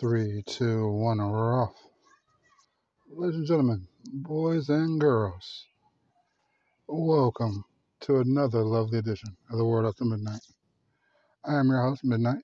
[0.00, 1.74] Three, two, one, we're off.
[3.10, 5.66] Ladies and gentlemen, boys and girls,
[6.88, 7.64] welcome
[8.00, 10.40] to another lovely edition of the World After Midnight.
[11.44, 12.42] I am your host, Midnight,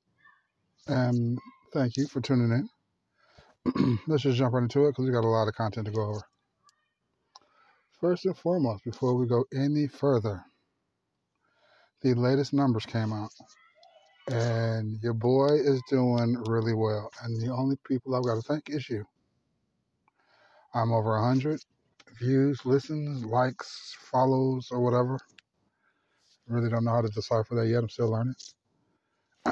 [0.88, 1.38] and
[1.72, 2.68] thank you for tuning
[3.76, 3.98] in.
[4.06, 6.02] Let's just jump right into it because we got a lot of content to go
[6.02, 6.22] over.
[8.00, 10.44] First and foremost, before we go any further,
[12.02, 13.30] the latest numbers came out,
[14.30, 17.10] and your boy is doing really well.
[17.24, 19.04] And the only people I've got to thank is you.
[20.74, 21.60] I'm over 100
[22.20, 25.18] views, listens, likes, follows, or whatever.
[26.48, 27.78] Really don't know how to decipher that yet.
[27.82, 28.34] I'm still learning.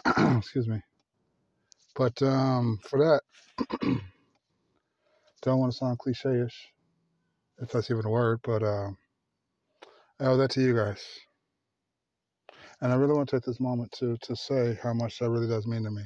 [0.38, 0.80] Excuse me.
[1.96, 3.80] But um, for that,
[5.42, 6.68] don't want to sound cliche-ish,
[7.60, 8.90] if that's even a word, but uh,
[10.20, 11.04] I owe that to you guys.
[12.80, 15.48] And I really want to take this moment to to say how much that really
[15.48, 16.04] does mean to me.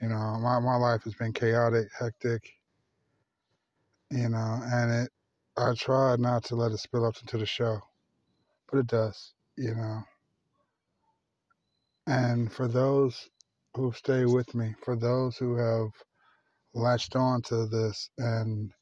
[0.00, 2.42] You know, my, my life has been chaotic, hectic,
[4.10, 5.10] you know, and it
[5.56, 7.80] I try not to let it spill up into the show,
[8.70, 10.02] but it does, you know.
[12.06, 13.28] And for those
[13.74, 15.90] who stay with me, for those who have
[16.74, 18.72] latched on to this and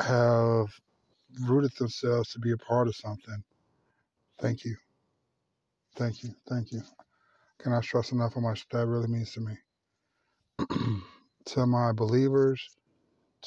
[0.00, 0.68] have
[1.42, 3.42] rooted themselves to be a part of something,
[4.40, 4.76] thank you.
[5.96, 6.30] Thank you.
[6.48, 6.82] Thank you.
[7.60, 9.54] Can I stress enough how much that really means to me.
[11.46, 12.70] to my believers,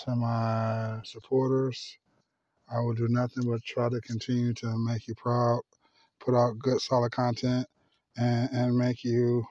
[0.05, 1.97] to my supporters,
[2.73, 5.61] I will do nothing but try to continue to make you proud,
[6.19, 7.67] put out good, solid content,
[8.17, 9.45] and, and make you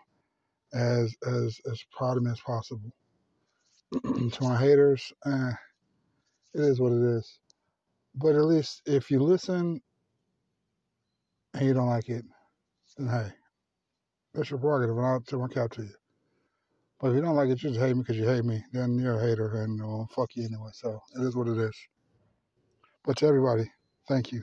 [0.75, 2.93] as as as proud of me as possible.
[4.05, 5.53] to my haters, eh,
[6.55, 7.39] it is what it is.
[8.15, 9.81] But at least if you listen
[11.55, 12.25] and you don't like it,
[12.97, 13.31] then hey,
[14.35, 15.95] that's your prerogative, and I'll tip my cap to you.
[17.01, 18.99] But if you don't like it, you just hate me because you hate me, then
[18.99, 20.71] you're a hater, and well, fuck you anyway.
[20.73, 21.77] So it is what it is.
[23.05, 23.71] But to everybody,
[24.09, 24.43] thank you.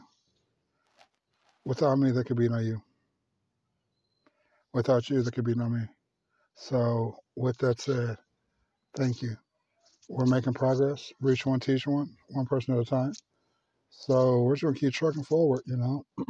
[1.66, 2.82] Without me, there could be no you.
[4.74, 5.82] Without you, there could be no me.
[6.56, 8.18] So with that said,
[8.96, 9.36] thank you.
[10.10, 11.12] We're making progress.
[11.22, 13.14] Reach one, teach one, one person at a time.
[13.90, 15.62] So we're just gonna keep trucking forward.
[15.66, 16.04] You know,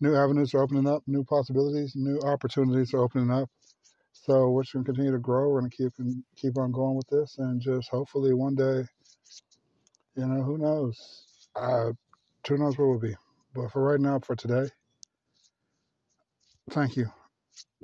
[0.00, 3.48] new avenues are opening up, new possibilities, new opportunities are opening up.
[4.12, 5.48] So we're just gonna continue to grow.
[5.48, 8.84] We're gonna keep and keep on going with this, and just hopefully one day,
[10.16, 11.26] you know, who knows?
[11.56, 11.92] Uh,
[12.46, 13.14] who knows where we'll be.
[13.54, 14.68] But for right now, for today,
[16.70, 17.06] thank you,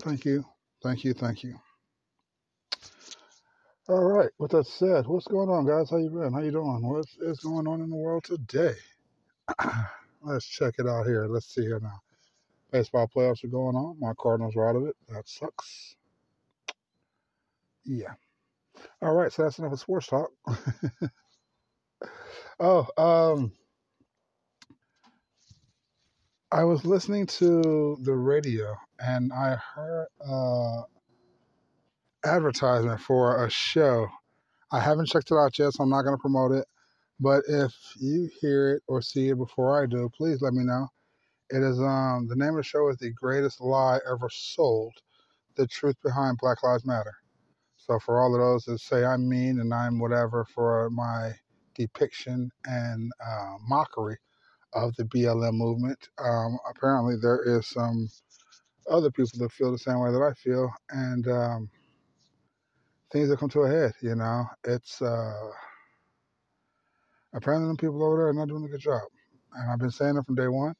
[0.02, 0.44] thank you,
[0.82, 1.54] thank you, thank you.
[3.88, 4.30] All right.
[4.38, 5.90] With that said, what's going on, guys?
[5.90, 6.32] How you been?
[6.32, 6.80] How you doing?
[6.82, 8.72] What is going on in the world today?
[10.22, 11.26] Let's check it out here.
[11.26, 12.00] Let's see here now.
[12.74, 13.98] Baseball playoffs are going on.
[14.00, 14.96] My Cardinals are out of it.
[15.10, 15.96] That sucks.
[17.84, 18.14] Yeah.
[19.02, 19.32] All right.
[19.32, 20.30] So that's enough of sports talk.
[22.60, 23.52] oh, um,
[26.52, 30.82] I was listening to the radio and I heard uh
[32.24, 34.08] advertisement for a show.
[34.72, 36.66] I haven't checked it out yet, so I'm not going to promote it.
[37.20, 40.88] But if you hear it or see it before I do, please let me know.
[41.50, 44.94] It is um the name of the show is the greatest lie ever sold:
[45.56, 47.14] the truth behind Black Lives Matter.
[47.76, 51.32] So for all of those that say I'm mean and I'm whatever for my
[51.76, 54.18] depiction and uh, mockery
[54.74, 58.08] of the BLM movement, um, apparently there is some
[58.90, 61.70] other people that feel the same way that I feel, and um,
[63.12, 63.92] things have come to a head.
[64.02, 65.50] You know, it's uh,
[67.34, 69.02] apparently them people over there are not doing a good job,
[69.54, 70.74] and I've been saying it from day one.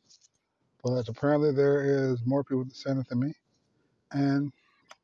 [0.84, 3.34] But apparently there is more people saying it than me,
[4.12, 4.52] and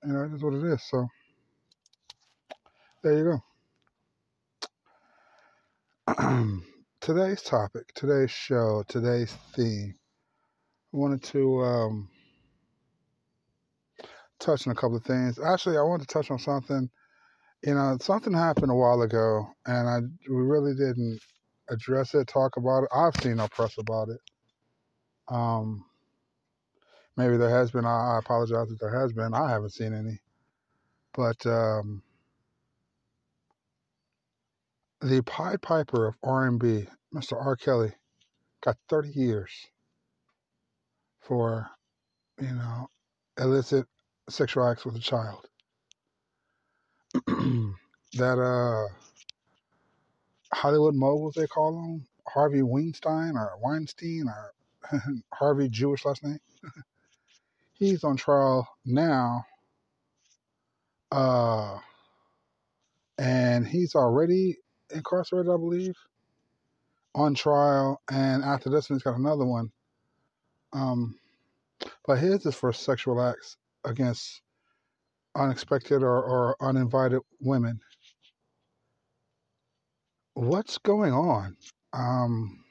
[0.05, 0.83] you know it is what it is.
[0.91, 1.07] So
[3.05, 3.41] there you
[6.19, 6.61] go.
[7.01, 9.95] today's topic, today's show, today's theme.
[10.95, 12.11] I wanted to um,
[14.41, 15.39] touch on a couple of things.
[15.39, 16.91] Actually, I wanted to touch on something.
[17.65, 20.01] You know, something happened a while ago, and I
[20.31, 21.21] we really didn't
[21.71, 22.91] address it, talk about it.
[22.95, 24.30] I've seen no press about it.
[25.31, 25.85] Um,
[27.17, 27.85] maybe there has been.
[27.87, 29.35] I, I apologize if there has been.
[29.35, 30.21] I haven't seen any.
[31.15, 32.03] But um,
[35.01, 37.35] the Pied Piper of R&B, Mr.
[37.35, 37.57] R.
[37.57, 37.93] Kelly,
[38.63, 39.51] got 30 years
[41.21, 41.69] for,
[42.41, 42.89] you know,
[43.39, 43.87] illicit
[44.29, 45.47] sexual acts with a child.
[47.27, 48.95] that uh,
[50.55, 54.53] Hollywood moguls, they call him, Harvey Weinstein or Weinstein or
[55.35, 56.41] Harvey Jewish last name.
[57.75, 59.43] He's on trial now
[61.11, 61.79] Uh,
[63.19, 64.57] and he's already
[64.95, 65.95] incarcerated, I believe,
[67.15, 68.01] on trial.
[68.11, 69.71] And after this one, he's got another one.
[70.73, 71.19] Um,
[72.07, 74.43] but his is for sexual acts against
[75.37, 77.81] unexpected or, or uninvited women.
[80.35, 81.57] What's going on?
[81.93, 82.65] Um,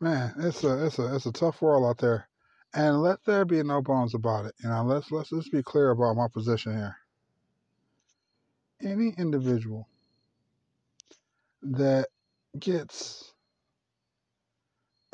[0.00, 2.28] man, it's a it's a it's a tough world out there,
[2.74, 4.54] and let there be no bones about it.
[4.62, 6.96] You know, let's let's just be clear about my position here.
[8.82, 9.86] Any individual
[11.62, 12.08] that
[12.58, 13.34] gets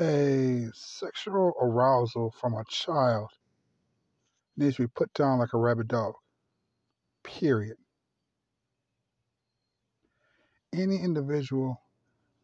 [0.01, 3.31] a sexual arousal from a child
[4.57, 6.15] needs to be put down like a rabid dog.
[7.25, 7.77] Period.
[10.73, 11.81] Any individual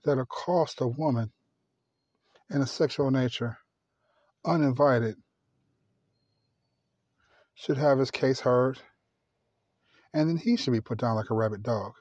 [0.05, 1.31] that accosts a woman
[2.53, 3.59] in a sexual nature,
[4.45, 5.17] uninvited,
[7.55, 8.79] should have his case heard,
[10.15, 11.93] and then he should be put down like a rabid dog.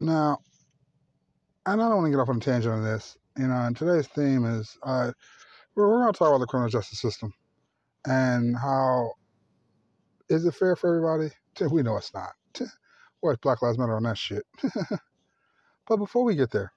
[0.00, 0.38] Now,
[1.66, 3.16] and I don't want to get off on a tangent on this.
[3.36, 5.12] You know, and today's theme is uh,
[5.74, 7.32] we're, going to talk about the criminal justice system
[8.06, 9.12] and how
[10.28, 11.34] is it fair for everybody?
[11.70, 12.32] We know it's not.
[13.20, 14.44] Where's Black Lives Matter on that shit?
[15.86, 16.72] but before we get there,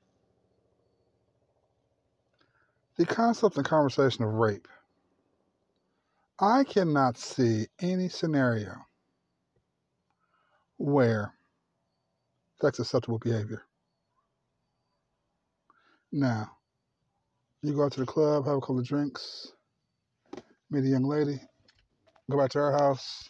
[2.98, 4.68] the concept and conversation of rape.
[6.40, 8.74] I cannot see any scenario
[10.78, 11.34] where
[12.62, 13.63] that's acceptable behavior.
[16.12, 16.51] Now,
[17.62, 19.51] you go out to the club, have a couple of drinks,
[20.69, 21.40] meet a young lady,
[22.30, 23.30] go back to her house,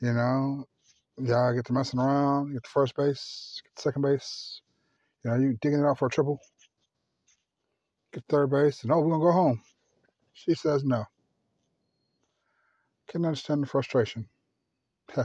[0.00, 0.64] you know,
[1.18, 4.60] y'all get to messing around, you get to first base, get to second base,
[5.24, 6.38] you know, you digging it out for a triple,
[8.28, 9.62] third base, and oh, we're gonna go home.
[10.34, 11.04] She says no.
[13.08, 14.28] Can understand the frustration.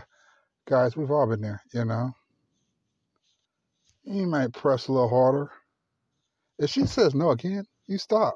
[0.68, 2.12] Guys, we've all been there, you know.
[4.04, 5.52] You might press a little harder.
[6.60, 8.36] If she says no again, you stop.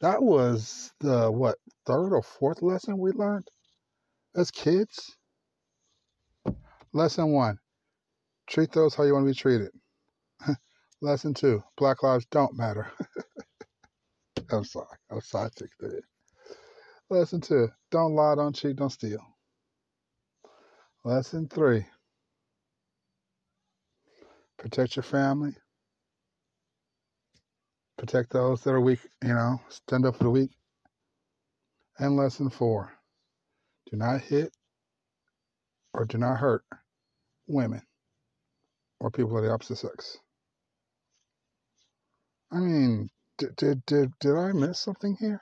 [0.00, 3.48] That was the what third or fourth lesson we learned
[4.36, 5.16] as kids.
[6.92, 7.58] Lesson one:
[8.48, 9.70] treat those how you want to be treated.
[11.06, 12.90] Lesson two: Black lives don't matter.
[14.52, 15.50] I'm sorry, I'm sorry,
[15.80, 16.00] there.
[17.10, 19.20] Lesson two: don't lie, don't cheat, don't steal.
[21.04, 21.86] Lesson three:
[24.58, 25.56] protect your family,
[27.98, 30.50] protect those that are weak, you know, stand up for the weak.
[31.98, 32.92] And lesson four
[33.90, 34.52] do not hit
[35.94, 36.64] or do not hurt
[37.48, 37.82] women
[39.00, 40.18] or people of the opposite sex.
[42.52, 45.40] I mean, did, did, did, did I miss something here?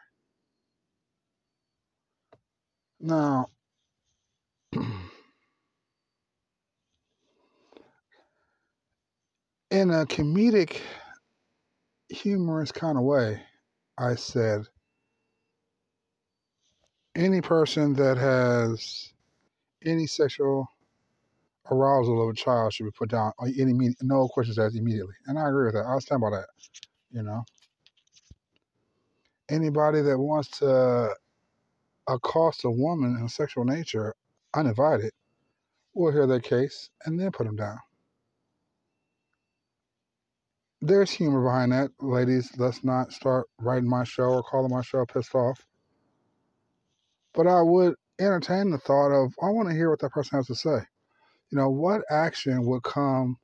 [3.00, 3.50] Now,
[4.72, 4.82] in
[9.70, 10.80] a comedic
[12.08, 13.42] humorous kind of way,
[13.98, 14.62] I said,
[17.14, 19.12] any person that has
[19.84, 20.66] any sexual
[21.70, 23.32] arousal of a child should be put down.
[23.42, 25.86] Any no questions asked immediately, and I agree with that.
[25.86, 26.46] I stand by that.
[27.14, 27.44] You know,
[29.48, 31.14] anybody that wants to uh,
[32.08, 34.14] accost a woman in sexual nature
[34.54, 35.12] uninvited
[35.94, 37.78] will hear their case and then put them down
[40.86, 41.90] there's humor behind that.
[42.00, 45.58] Ladies, let's not start writing my show or calling my show pissed off.
[47.32, 50.46] But I would entertain the thought of, I want to hear what that person has
[50.48, 50.78] to say.
[51.50, 53.38] You know, what action would come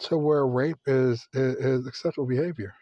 [0.00, 2.74] to where rape is, is, is acceptable behavior?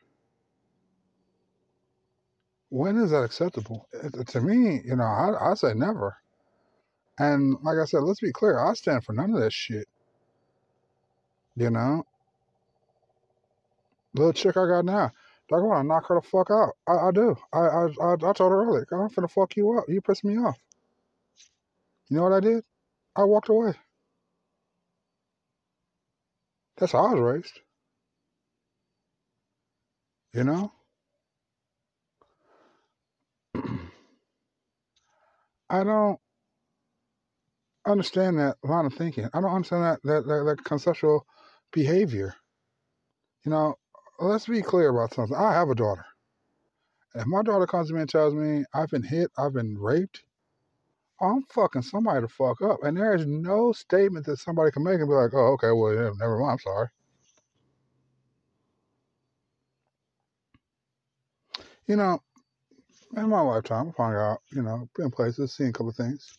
[2.71, 3.89] When is that acceptable?
[3.93, 6.17] It, to me, you know, I, I say never.
[7.19, 9.87] And like I said, let's be clear, I stand for none of that shit.
[11.57, 12.05] You know,
[14.15, 15.13] little chick I got now.
[15.53, 16.73] I want to knock her the fuck out.
[16.89, 17.37] I, I do.
[17.53, 19.85] I, I I told her earlier, I'm finna fuck you up.
[19.89, 20.59] You piss me off.
[22.11, 22.65] You know what I did?
[23.17, 23.75] I walked away.
[26.79, 27.61] That's how I was raised.
[30.35, 30.73] You know?
[35.71, 36.19] I don't
[37.87, 39.29] understand that line of thinking.
[39.35, 41.27] I don't understand that that, that, that conceptual
[41.73, 42.35] behavior.
[43.45, 43.77] You know,
[44.21, 45.37] let's be clear about something.
[45.37, 46.05] I have a daughter.
[47.15, 49.79] And If my daughter comes to me and tells me I've been hit, I've been
[49.79, 50.23] raped,
[51.21, 52.83] I'm fucking somebody to fuck up.
[52.83, 55.95] And there is no statement that somebody can make and be like, oh, okay, well,
[55.95, 56.89] yeah, never mind, I'm sorry.
[61.87, 62.21] You know,
[63.17, 66.39] in my lifetime, I found out, you know, been places, seen a couple things,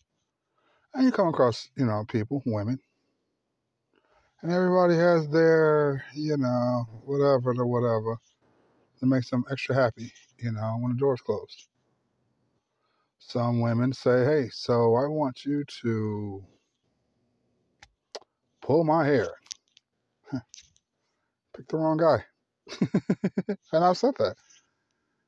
[0.94, 2.78] and you come across, you know, people, women,
[4.42, 8.18] and everybody has their, you know, whatever the whatever
[9.00, 11.68] that makes them extra happy, you know, when the door's closed.
[13.18, 16.44] Some women say, hey, so I want you to
[18.62, 19.34] pull my hair.
[21.56, 22.24] Pick the wrong guy.
[23.72, 24.36] and I've said that.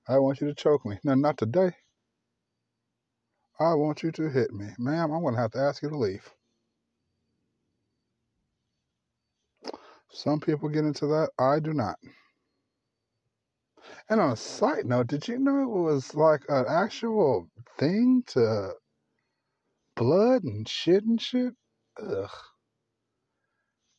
[0.09, 0.99] I want you to choke me.
[1.05, 1.73] No, not today.
[3.61, 4.67] I want you to hit me.
[4.79, 6.29] Ma'am, I'm going to have to ask you to leave.
[10.13, 11.31] Some people get into that.
[11.39, 11.97] I do not.
[14.09, 18.73] And on a side note, did you know it was like an actual thing to
[19.97, 21.55] blood and shit and shit?
[22.03, 22.31] Ugh.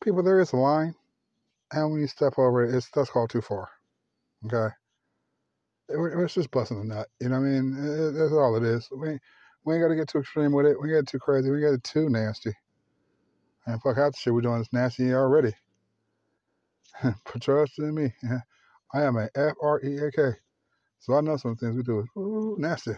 [0.02, 0.94] People, there is a line.
[1.72, 3.68] And when you step over it, it's that's called too far.
[4.46, 4.74] Okay?
[5.88, 7.08] It, it's just busting a nut.
[7.20, 7.76] You know what I mean?
[7.78, 8.88] It, that's all it is.
[8.90, 9.18] We,
[9.64, 10.80] we ain't got to get too extreme with it.
[10.80, 11.50] We get too crazy.
[11.50, 12.52] We get too nasty.
[13.66, 15.52] And fuck out the shit we're doing is nasty already.
[17.40, 18.12] Trust in me.
[18.94, 20.30] I am a F R E A K.
[21.00, 22.92] So I know some things we do is ooh, nasty.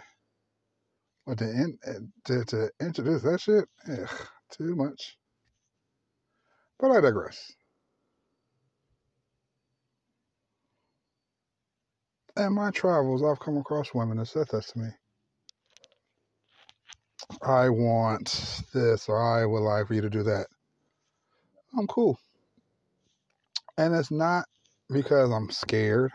[1.26, 1.92] But to, in, eh,
[2.26, 5.16] to, to introduce that shit, ugh, too much.
[6.80, 7.52] But I digress.
[12.36, 14.88] In my travels, I've come across women that said that to me.
[17.42, 20.46] I want this, or I would like for you to do that.
[21.78, 22.18] I'm cool.
[23.78, 24.46] And it's not
[24.92, 26.12] because I'm scared.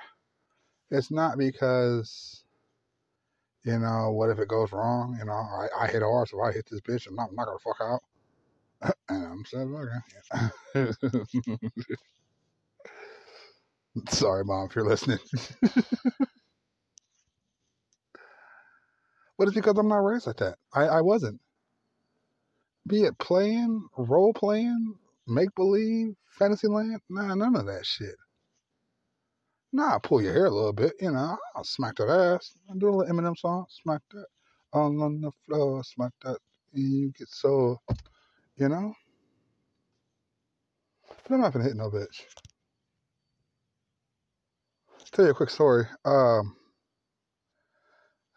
[0.92, 2.44] It's not because,
[3.66, 5.18] you know, what if it goes wrong?
[5.20, 7.78] You know, I, I hit hard, so I hit this bitch, I'm not, gonna fuck
[7.82, 8.02] out.
[9.10, 9.46] and
[10.74, 10.74] I'm.
[14.10, 15.18] Sorry, mom, if you're listening.
[15.62, 15.86] but
[19.48, 20.56] it's because I'm not raised like that.
[20.74, 21.40] I, I wasn't.
[22.88, 24.96] Be it playing, role playing,
[25.28, 28.16] make believe, fantasy land, nah, none of that shit.
[29.78, 32.52] Nah, pull your hair a little bit, you know, I'll smack that ass.
[32.68, 34.26] I'll do a little Eminem song, smack that
[34.74, 36.40] all on the floor, smack that,
[36.74, 37.80] and you get so,
[38.56, 38.92] you know.
[41.08, 42.24] But I'm not gonna hit no bitch.
[45.12, 45.86] Tell you a quick story.
[46.06, 46.56] Um,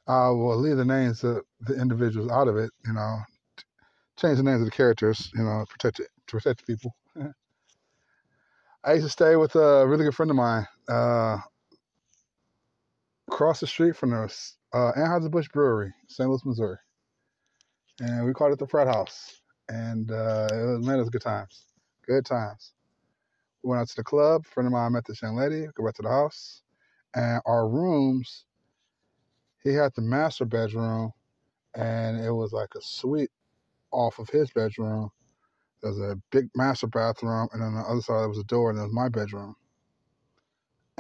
[0.06, 3.16] I will leave the names of the individuals out of it, you know,
[4.18, 6.94] change the names of the characters, you know, protect it, to protect people.
[8.84, 11.38] I used to stay with a really good friend of mine uh,
[13.28, 16.28] across the street from us, uh, Anheuser-Busch Brewery, St.
[16.28, 16.78] Louis, Missouri.
[18.00, 19.40] And we called it the Frat House.
[19.68, 21.66] And uh, it was, man, it was good times.
[22.06, 22.72] Good times.
[23.62, 24.46] We went out to the club.
[24.46, 25.66] Friend of mine met this young lady.
[25.74, 26.62] Go back to the house.
[27.14, 28.44] And our rooms,
[29.62, 31.12] he had the master bedroom,
[31.74, 33.30] and it was like a suite
[33.92, 35.10] off of his bedroom.
[35.82, 38.78] There's a big master bathroom, and on the other side there was a door, and
[38.78, 39.56] there was my bedroom.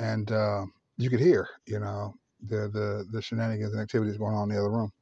[0.00, 0.66] And uh,
[0.98, 2.14] you could hear, you know,
[2.48, 4.92] the, the the shenanigans and activities going on in the other room.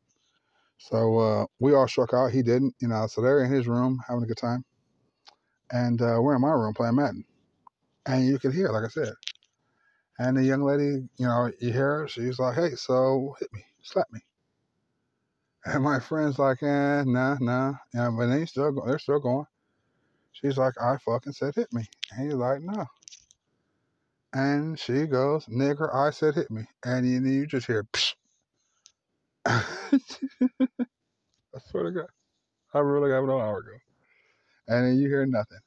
[0.78, 2.32] So uh, we all struck out.
[2.32, 3.06] He didn't, you know.
[3.08, 4.64] So they're in his room having a good time,
[5.72, 7.24] and uh, we're in my room playing Madden.
[8.06, 9.14] And you could hear, like I said.
[10.20, 12.08] And the young lady, you know, you hear her.
[12.08, 14.20] She's like, "Hey, so hit me, slap me."
[15.66, 19.46] And my friend's like, "Eh, nah, nah." And, but they still go- they're still going.
[20.32, 22.86] She's like, "I fucking said hit me," and he's like, "No."
[24.38, 28.14] And she goes, "Nigger, I said hit me," and you, you just hear, Psh.
[29.46, 29.68] I
[31.70, 32.08] swear to God,
[32.74, 33.78] I really got it an hour ago,
[34.68, 35.60] and then you hear nothing.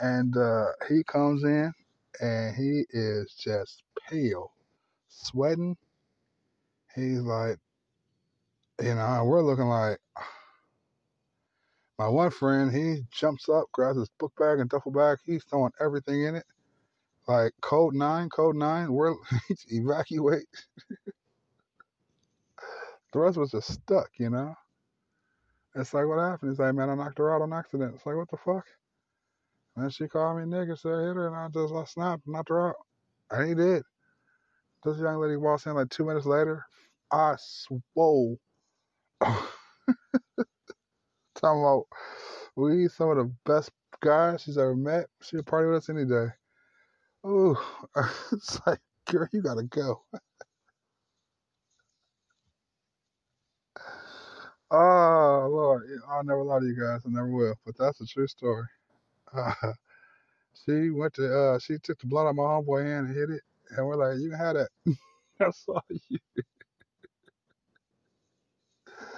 [0.00, 1.72] And uh, he comes in,
[2.20, 4.52] and he is just pale,
[5.08, 5.76] sweating.
[6.94, 7.58] He's like,
[8.82, 9.98] you know, we're looking like.
[11.98, 15.18] My one friend, he jumps up, grabs his book bag and duffel bag.
[15.24, 16.44] He's throwing everything in it.
[17.28, 19.14] Like code nine, code nine, we're
[19.70, 20.46] evacuate.
[23.12, 24.54] The rest was just stuck, you know.
[25.74, 26.50] It's like what happened?
[26.50, 27.94] He's like, man, I knocked her out on accident.
[27.94, 28.64] It's like what the fuck?
[29.76, 32.68] And she called me nigga, said hit her, and I just I snapped, knocked her
[32.68, 32.76] out.
[33.30, 33.82] And he did.
[34.84, 36.64] This young lady walks in like two minutes later.
[37.12, 38.38] I swole.
[39.20, 39.40] Talking
[41.42, 41.86] about
[42.56, 43.70] we some of the best
[44.02, 45.06] guys she's ever met.
[45.22, 46.28] She'll party with us any day.
[47.26, 47.56] Ooh,
[48.32, 48.80] it's like,
[49.10, 50.02] girl, you gotta go.
[54.70, 57.02] Oh Lord, I'll never lie to you guys.
[57.06, 57.54] I never will.
[57.64, 58.66] But that's a true story.
[59.34, 59.52] Uh,
[60.66, 63.30] she went to, uh, she took the blood out of my homeboy hand and hit
[63.30, 64.68] it, and we're like, you can have that.
[65.38, 65.66] That's
[66.10, 66.18] you.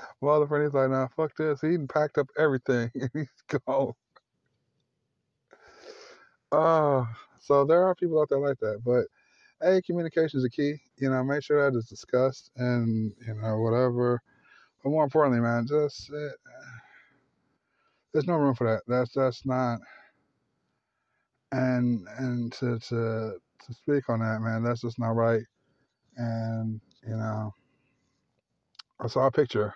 [0.23, 1.61] My other friend, he's like, nah, fuck this.
[1.61, 3.93] He packed up everything and he's gone.
[6.53, 7.07] Uh,
[7.49, 8.83] so there are people out there like that.
[8.85, 9.07] But
[9.63, 10.75] hey, communication is a key.
[10.99, 14.21] You know, make sure that is discussed and, you know, whatever.
[14.85, 16.29] But more importantly, man, just, uh,
[18.13, 18.83] there's no room for that.
[18.87, 19.81] That's, that's not,
[21.53, 23.33] and, and to, to,
[23.67, 25.43] to speak on that, man, that's just not right.
[26.19, 27.55] And, you know,
[29.01, 29.73] I saw a picture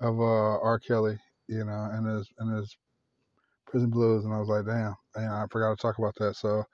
[0.00, 0.80] of uh, R.
[0.80, 2.76] Kelly, you know, and his and his
[3.66, 6.36] prison blues, and I was like, damn, you know, I forgot to talk about that.
[6.36, 6.64] So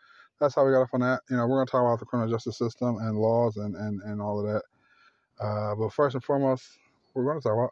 [0.41, 1.21] that's how we got off on that.
[1.31, 4.21] You know, we're gonna talk about the criminal justice system and laws and and and
[4.21, 4.62] all of that.
[5.41, 6.64] Uh, but first and foremost,
[7.14, 7.71] we're going to talk about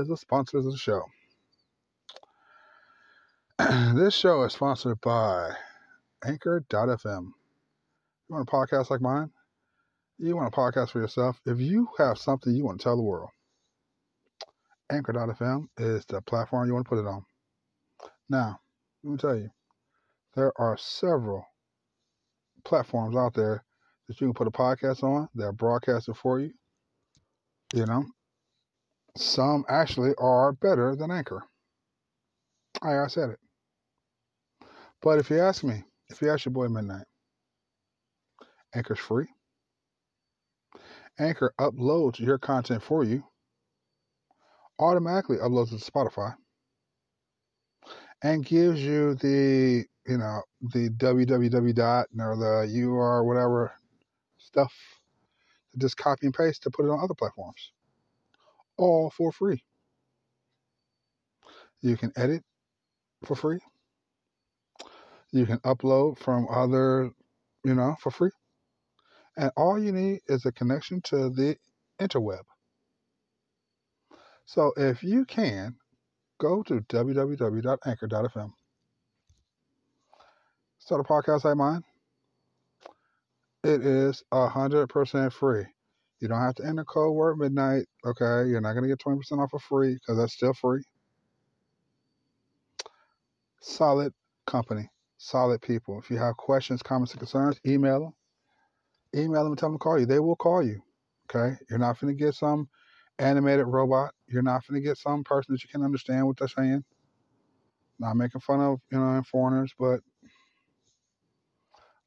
[0.00, 1.02] is the sponsors of the show.
[3.96, 5.50] this show is sponsored by
[6.24, 7.32] Anchor.fm.
[8.28, 9.30] You want a podcast like mine?
[10.18, 11.40] You want a podcast for yourself?
[11.46, 13.30] If you have something you want to tell the world,
[14.90, 17.24] Anchor.fm is the platform you want to put it on.
[18.28, 18.60] Now,
[19.02, 19.50] let me tell you,
[20.34, 21.46] there are several
[22.64, 23.64] platforms out there
[24.08, 25.28] that you can put a podcast on.
[25.34, 26.52] They're it for you.
[27.74, 28.04] You know,
[29.16, 31.42] some actually are better than Anchor.
[32.82, 33.38] I, I said it.
[35.02, 37.04] But if you ask me, if you ask your boy Midnight,
[38.74, 39.26] Anchor's free.
[41.18, 43.24] Anchor uploads your content for you,
[44.78, 46.34] automatically uploads it to Spotify,
[48.22, 53.72] and gives you the, you know, the www dot or the UR whatever
[54.38, 54.74] stuff
[55.72, 57.72] to just copy and paste to put it on other platforms.
[58.78, 59.62] All for free.
[61.82, 62.42] You can edit
[63.24, 63.60] for free.
[65.32, 67.10] You can upload from other,
[67.64, 68.30] you know, for free.
[69.36, 71.56] And all you need is a connection to the
[72.00, 72.42] interweb.
[74.46, 75.76] So if you can,
[76.40, 78.52] go to www.anchor.fm.
[80.88, 81.84] Start a podcast like mine.
[83.62, 85.66] It is 100% free.
[86.18, 87.84] You don't have to enter code word midnight.
[88.06, 88.48] Okay.
[88.48, 90.82] You're not going to get 20% off for free because that's still free.
[93.60, 94.14] Solid
[94.46, 95.98] company, solid people.
[95.98, 98.14] If you have questions, comments, and concerns, email them
[99.14, 100.06] email them and tell them to call you.
[100.06, 100.80] They will call you.
[101.28, 101.54] Okay?
[101.68, 102.66] You're not going to get some
[103.18, 104.14] animated robot.
[104.26, 106.82] You're not going to get some person that you can't understand what they're saying.
[107.98, 110.00] Not making fun of, you know, foreigners, but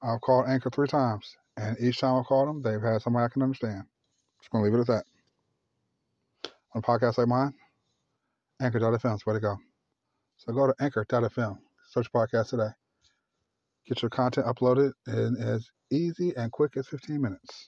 [0.03, 1.35] I've called Anchor three times.
[1.57, 3.83] And each time I've called them, they've had somebody I can understand.
[4.41, 5.05] Just to leave it at that.
[6.73, 7.53] On a podcast like mine,
[8.61, 9.57] Anchor.fm is where to go.
[10.37, 11.57] So go to Anchor.fm,
[11.89, 12.69] search podcast today.
[13.87, 17.67] Get your content uploaded in as easy and quick as 15 minutes.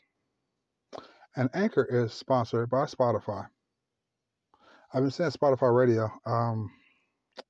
[1.35, 3.47] And Anchor is sponsored by Spotify.
[4.93, 6.11] I've been saying Spotify Radio.
[6.25, 6.71] Um,
[7.39, 7.43] I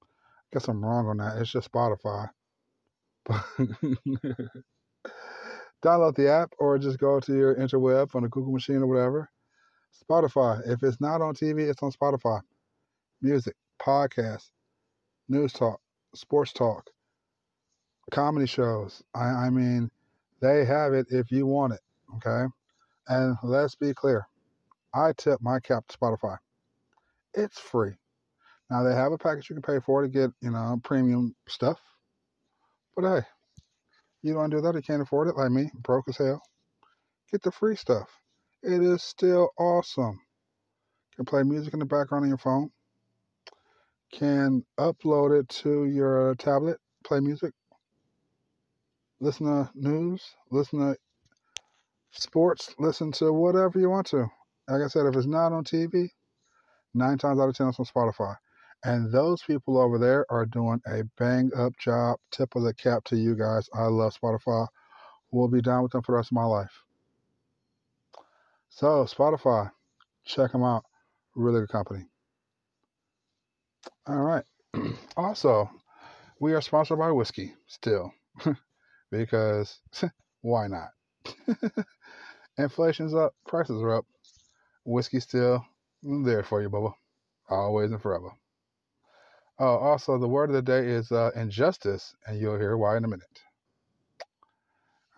[0.53, 1.37] guess I'm wrong on that.
[1.37, 2.29] It's just Spotify.
[5.83, 9.29] Download the app or just go to your interweb on the Google machine or whatever.
[10.09, 10.61] Spotify.
[10.67, 12.41] If it's not on TV, it's on Spotify.
[13.21, 14.49] Music, podcast,
[15.29, 15.79] news talk,
[16.15, 16.89] sports talk,
[18.11, 19.03] comedy shows.
[19.13, 19.89] I, I mean,
[20.41, 21.81] they have it if you want it.
[22.15, 22.45] Okay.
[23.07, 24.27] And let's be clear
[24.93, 26.37] I tip my cap to Spotify.
[27.33, 27.93] It's free.
[28.69, 31.79] Now they have a package you can pay for to get, you know, premium stuff.
[32.95, 33.27] But hey,
[34.23, 36.41] you don't do that, you can't afford it like me, broke as hell.
[37.31, 38.09] Get the free stuff.
[38.63, 40.19] It is still awesome.
[41.15, 42.71] can play music in the background on your phone.
[44.13, 47.53] Can upload it to your tablet, play music,
[49.21, 50.97] listen to news, listen to
[52.11, 54.27] sports, listen to whatever you want to.
[54.69, 56.09] Like I said, if it's not on TV,
[56.93, 58.35] nine times out of ten it's on Spotify.
[58.83, 62.19] And those people over there are doing a bang up job.
[62.31, 63.69] Tip of the cap to you guys.
[63.73, 64.67] I love Spotify.
[65.31, 66.83] We'll be down with them for the rest of my life.
[68.69, 69.71] So, Spotify,
[70.25, 70.83] check them out.
[71.35, 72.05] Really good company.
[74.07, 74.43] All right.
[75.17, 75.69] also,
[76.39, 78.13] we are sponsored by whiskey still.
[79.11, 79.79] because
[80.41, 80.89] why not?
[82.57, 84.05] Inflation's up, prices are up.
[84.85, 85.65] Whiskey still
[86.03, 86.93] there for you, Bubba.
[87.49, 88.31] Always and forever.
[89.59, 93.05] Oh, also, the word of the day is uh, injustice, and you'll hear why in
[93.05, 93.41] a minute.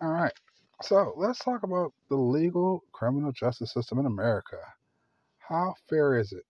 [0.02, 0.32] All right.
[0.82, 4.58] So let's talk about the legal criminal justice system in America.
[5.38, 6.44] How fair is it?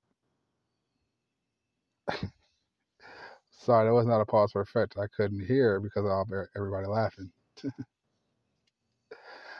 [3.50, 4.96] Sorry, that was not a pause for effect.
[4.98, 7.30] I couldn't hear because of everybody laughing.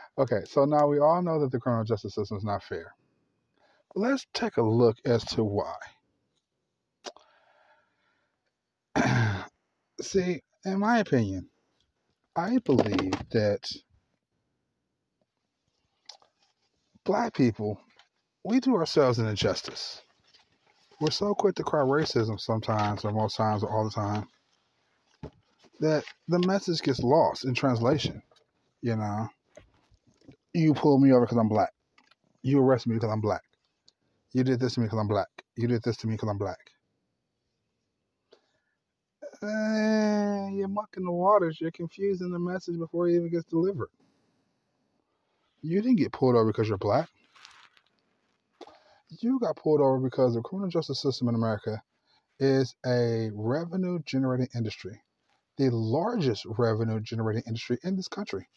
[0.18, 2.94] okay, so now we all know that the criminal justice system is not fair.
[3.96, 5.74] let's take a look as to why.
[10.06, 11.48] See, in my opinion,
[12.36, 13.68] I believe that
[17.04, 17.80] black people,
[18.44, 20.02] we do ourselves an injustice.
[21.00, 24.28] We're so quick to cry racism sometimes, or most times, or all the time,
[25.80, 28.22] that the message gets lost in translation.
[28.82, 29.28] You know,
[30.54, 31.72] you pulled me over because I'm black.
[32.42, 33.42] You arrested me because I'm black.
[34.34, 35.28] You did this to me because I'm black.
[35.56, 36.58] You did this to me because I'm black.
[39.46, 41.60] You're mucking the waters.
[41.60, 43.90] You're confusing the message before it even gets delivered.
[45.62, 47.08] You didn't get pulled over because you're black.
[49.20, 51.82] You got pulled over because the criminal justice system in America
[52.38, 55.00] is a revenue generating industry,
[55.56, 58.48] the largest revenue generating industry in this country.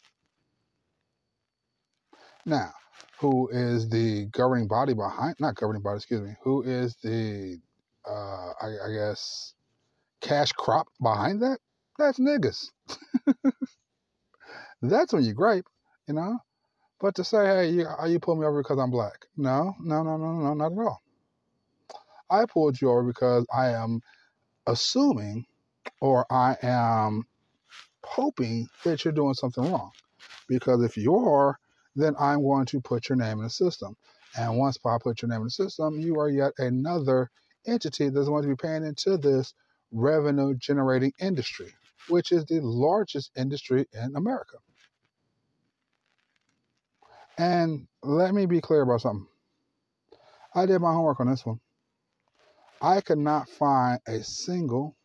[2.44, 2.72] Now,
[3.20, 7.58] who is the governing body behind, not governing body, excuse me, who is the,
[8.08, 9.54] uh, I, I guess,
[10.20, 11.58] cash crop behind that?
[11.98, 12.66] That's niggas.
[14.82, 15.66] That's when you gripe,
[16.08, 16.38] you know?
[17.00, 19.26] But to say, hey, you, you pull me over because I'm black.
[19.36, 21.02] No, no, no, no, no, not at all.
[22.30, 24.00] I pulled you over because I am
[24.66, 25.46] assuming
[26.00, 27.24] or I am
[28.04, 29.90] hoping that you're doing something wrong.
[30.48, 31.58] Because if you are,
[31.96, 33.96] then I'm going to put your name in the system.
[34.38, 37.30] And once I put your name in the system, you are yet another
[37.66, 39.54] entity that's going to be paying into this
[39.92, 41.72] revenue generating industry,
[42.08, 44.56] which is the largest industry in America.
[47.38, 49.26] And let me be clear about something.
[50.54, 51.60] I did my homework on this one.
[52.82, 54.96] I could not find a single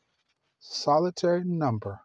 [0.60, 2.00] solitary number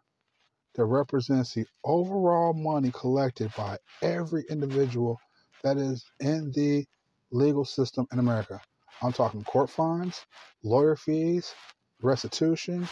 [0.75, 5.19] that represents the overall money collected by every individual
[5.63, 6.85] that is in the
[7.31, 8.61] legal system in America.
[9.01, 10.25] I'm talking court fines,
[10.63, 11.53] lawyer fees,
[12.03, 12.87] restitution,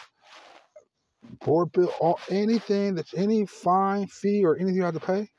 [1.46, 5.30] board bill, all, anything that any fine, fee, or anything you have to pay,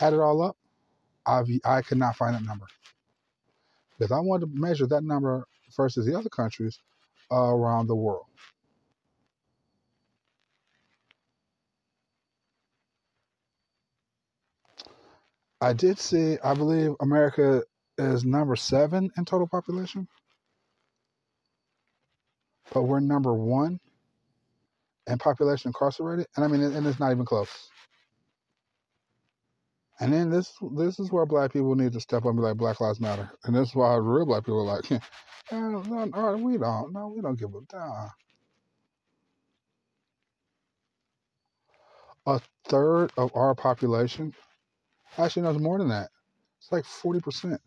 [0.00, 0.56] add it all up,
[1.26, 2.66] I've, I could not find that number.
[3.98, 6.78] Because I wanted to measure that number versus the other countries
[7.32, 8.26] uh, around the world.
[15.60, 17.62] I did see, I believe America
[17.98, 20.06] is number seven in total population,
[22.72, 23.80] but we're number one
[25.08, 26.26] in population incarcerated.
[26.36, 27.50] And I mean, and it's not even close.
[30.00, 32.56] And then this this is where black people need to step up and be like
[32.56, 33.30] Black Lives Matter.
[33.44, 34.90] And this is why real black people are like,
[35.52, 38.10] no, no, we don't, no, we don't give a damn.
[42.26, 44.32] A third of our population
[45.18, 46.10] Actually, no, it's more than that.
[46.60, 47.58] It's like 40%.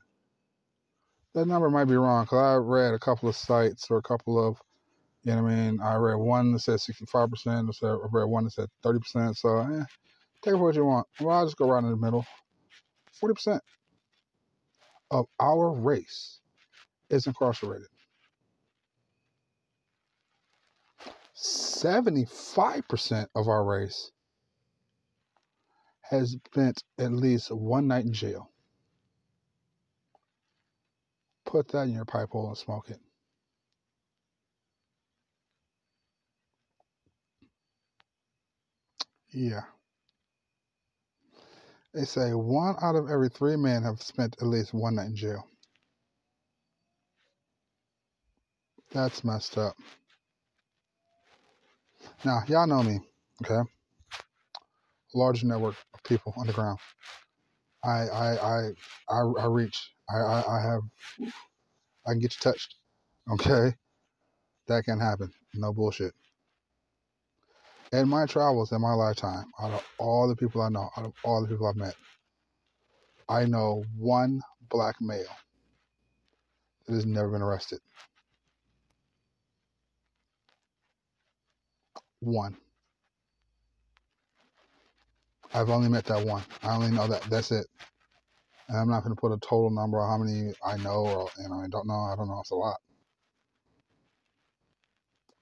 [1.33, 4.45] That number might be wrong because I read a couple of sites or a couple
[4.45, 4.57] of,
[5.23, 5.81] you know what I mean?
[5.81, 9.38] I read one that said 65%, I said, I read one that said 30%.
[9.38, 9.84] So, eh,
[10.43, 11.07] take it for what you want.
[11.19, 12.25] Well, I'll just go right in the middle.
[13.23, 13.60] 40%
[15.12, 16.39] of our race
[17.10, 17.88] is incarcerated.
[21.36, 24.12] 75% of our race
[26.03, 28.51] has spent at least one night in jail.
[31.45, 32.99] Put that in your pipe hole and smoke it.
[39.34, 39.62] Yeah.
[41.94, 45.15] They say one out of every three men have spent at least one night in
[45.17, 45.48] jail.
[48.91, 49.76] That's messed up.
[52.26, 53.00] Now, y'all know me,
[53.44, 53.67] okay?
[55.15, 56.80] Large network of people underground.
[57.84, 58.70] I I I
[59.10, 59.91] I, I reach.
[60.10, 60.82] I, I I have.
[62.08, 62.76] I can get you touched.
[63.34, 63.76] Okay,
[64.67, 65.32] that can happen.
[65.56, 66.13] No bullshit.
[67.91, 71.13] In my travels, in my lifetime, out of all the people I know, out of
[71.25, 71.95] all the people I've met,
[73.30, 75.25] I know one black male
[76.88, 77.80] that has never been arrested.
[82.21, 82.58] One.
[85.54, 86.43] I've only met that one.
[86.63, 87.23] I only know that.
[87.23, 87.67] That's it.
[88.69, 91.30] And I'm not going to put a total number on how many I know or
[91.49, 91.93] know I don't know.
[91.99, 92.39] I don't know.
[92.39, 92.77] It's a lot.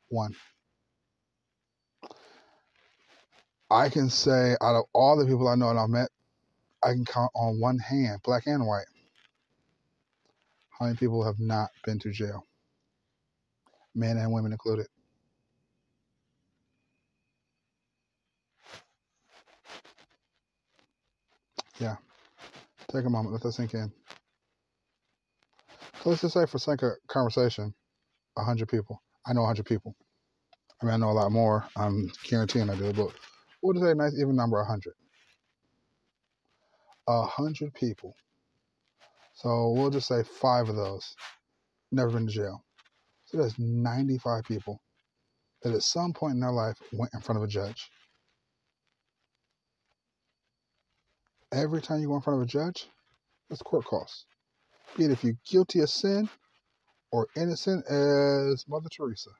[0.10, 0.36] One.
[3.72, 6.10] I can say out of all the people I know and I've met,
[6.84, 8.88] I can count on one hand, black and white,
[10.70, 12.46] how many people have not been to jail,
[13.96, 14.88] men and women included.
[21.80, 21.96] Yeah.
[22.92, 23.34] Take a moment.
[23.34, 23.92] Let that sink in.
[26.04, 27.74] So let's just say, for sake of conversation,
[28.36, 29.02] 100 people.
[29.28, 29.96] I know 100 people.
[30.82, 31.66] I mean, I know a lot more.
[31.76, 33.12] I'm guaranteeing I do, but
[33.74, 34.94] just say a nice even number 100.
[37.06, 38.16] 100 people.
[39.34, 41.16] So we'll just say five of those
[41.92, 42.64] never been to jail.
[43.26, 44.82] So there's 95 people
[45.64, 47.90] that at some point in their life went in front of a judge.
[51.52, 52.88] Every time you go in front of a judge,
[53.50, 54.26] that's court costs.
[54.98, 56.30] Be it if you're guilty of sin
[57.12, 59.32] or innocent as Mother Teresa.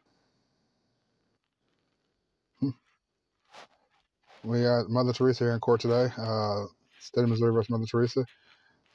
[4.44, 6.08] We got Mother Teresa here in court today.
[6.18, 6.66] Uh,
[7.00, 8.26] State of Missouri versus Mother Teresa.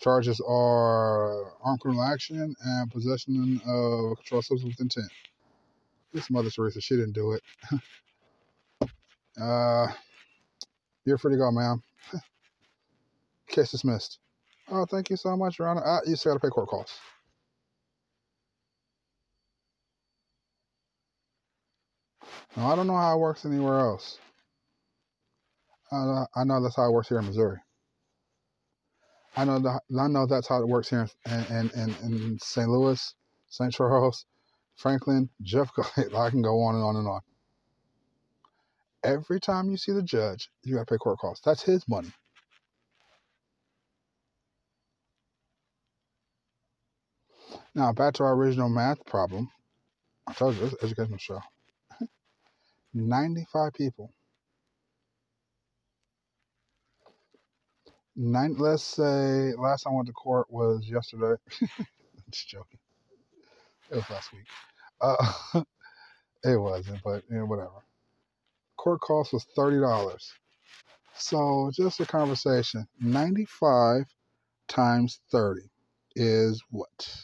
[0.01, 5.11] Charges are armed criminal action and possession of a controlled substance with intent.
[6.13, 7.43] This Mother Teresa, she didn't do it.
[9.41, 9.87] uh,
[11.05, 11.83] you're free to go, ma'am.
[13.49, 14.19] Case dismissed.
[14.71, 15.85] Oh, thank you so much, Your Honor.
[15.85, 16.99] Uh, you still got to pay court costs.
[22.57, 24.19] Now, I don't know how it works anywhere else.
[25.95, 27.59] Uh, I know that's how it works here in Missouri.
[29.37, 32.69] I know that I know that's how it works here in in, in, in St.
[32.69, 33.15] Louis,
[33.51, 33.73] St.
[33.73, 34.27] Charles,
[34.77, 35.85] Franklin, Jeffco.
[36.17, 37.21] I can go on and on and on.
[39.05, 41.45] Every time you see the judge, you got to pay court costs.
[41.45, 42.13] That's his money.
[47.75, 49.51] Now back to our original math problem.
[50.27, 51.41] I told you this is educational show.
[52.95, 54.13] Ninety-five people.
[58.17, 58.57] Nine.
[58.59, 61.41] Let's say last time I went to court was yesterday.
[62.31, 62.81] Just joking.
[63.91, 64.47] It was last week.
[65.01, 65.63] Uh,
[66.45, 67.85] it wasn't, but you know, whatever.
[68.79, 70.33] Court cost was thirty dollars.
[71.17, 72.87] So just a conversation.
[73.01, 74.05] Ninety-five
[74.69, 75.71] times thirty
[76.17, 77.17] is what?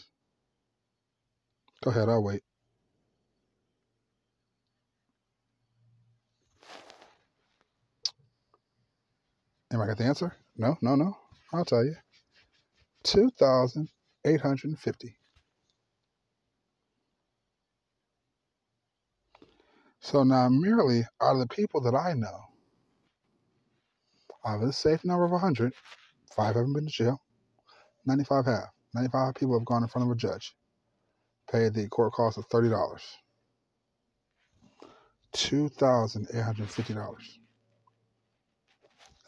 [1.85, 2.43] Go ahead, I'll wait.
[9.73, 10.35] Am I got the answer?
[10.61, 11.17] No, no, no.
[11.55, 11.95] I'll tell you.
[13.05, 15.17] 2,850.
[20.01, 22.41] So now, merely out of the people that I know,
[24.47, 25.73] out of a safe number of 100,
[26.37, 27.23] five haven't been to jail,
[28.07, 28.69] 95 have.
[28.95, 30.55] 95 people have gone in front of a judge
[31.51, 32.71] paid the court cost of $30.
[35.35, 37.40] $2,850.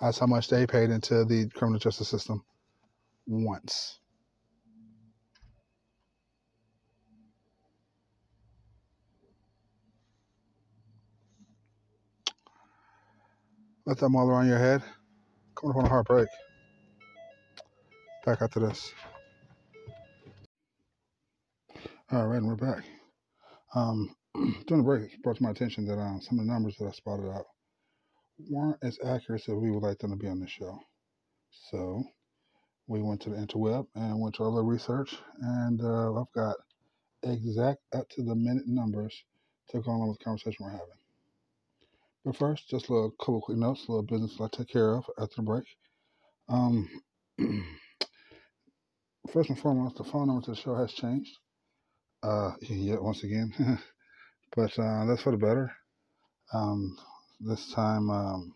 [0.02, 2.42] That's how much they paid into the criminal justice system
[3.24, 4.00] once.
[13.86, 14.82] Let that muller on your head.
[15.54, 16.28] Coming up on a heartbreak.
[18.26, 18.92] Back after this.
[22.10, 22.82] All right, and we're back.
[23.76, 24.16] Um,
[24.66, 26.86] during the break, it brought to my attention that uh, some of the numbers that
[26.88, 27.46] I spotted out
[28.48, 30.78] weren't as accurate as we would like them to be on the show.
[31.70, 32.04] So
[32.86, 36.56] we went to the interweb and went to a little research, and uh, I've got
[37.22, 39.14] exact up to the minute numbers
[39.70, 40.86] to go along with the conversation we're having.
[42.24, 45.04] But first, just a little couple quick notes, a little business I take care of
[45.18, 45.64] after the break.
[46.48, 46.88] Um,
[49.32, 51.36] first and foremost, the phone number to the show has changed
[52.22, 53.52] uh, yet once again.
[54.56, 55.72] but uh, that's for the better.
[56.52, 56.96] Um,
[57.42, 58.54] this time, um,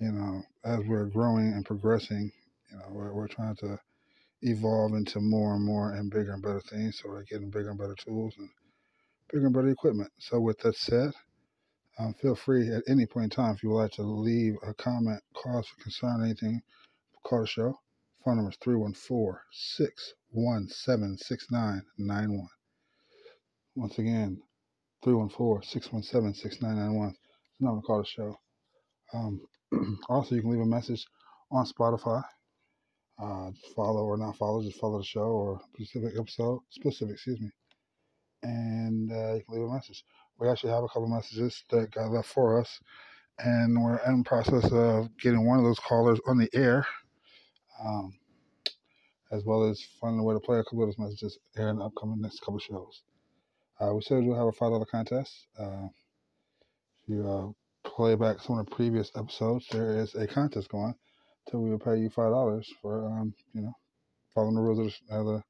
[0.00, 2.30] you know, as we're growing and progressing,
[2.70, 3.78] you know, we're, we're trying to
[4.42, 7.00] evolve into more and more and bigger and better things.
[7.02, 8.48] So we're getting bigger and better tools and
[9.32, 10.10] bigger and better equipment.
[10.18, 11.12] So with that said,
[11.98, 14.74] um, feel free at any point in time if you would like to leave a
[14.74, 16.60] comment, cause, for concern, anything,
[17.24, 17.78] call the show.
[18.24, 22.48] Phone number is 314 617 6991.
[23.76, 24.40] Once again,
[25.04, 27.14] 314 617 6991.
[27.54, 28.38] It's not to call the show.
[29.14, 29.40] Um,
[30.08, 31.06] also, you can leave a message
[31.52, 32.22] on Spotify.
[33.22, 37.50] Uh, follow or not follow, just follow the show or specific episode, specific, excuse me.
[38.42, 40.04] And uh, you can leave a message.
[40.40, 42.80] We actually have a couple of messages that got left for us,
[43.38, 46.86] and we're in process of getting one of those callers on the air
[47.84, 48.14] um,
[49.32, 51.78] as well as finding a way to play a couple of those messages here in
[51.78, 53.02] the upcoming next couple shows.
[53.80, 55.46] Uh, we said we'll have a five dollar contest.
[57.06, 60.94] You uh, play back some of the previous episodes, there is a contest going.
[61.50, 63.74] So we will pay you five dollars for um, you know
[64.34, 65.42] following the rules of the, uh, the,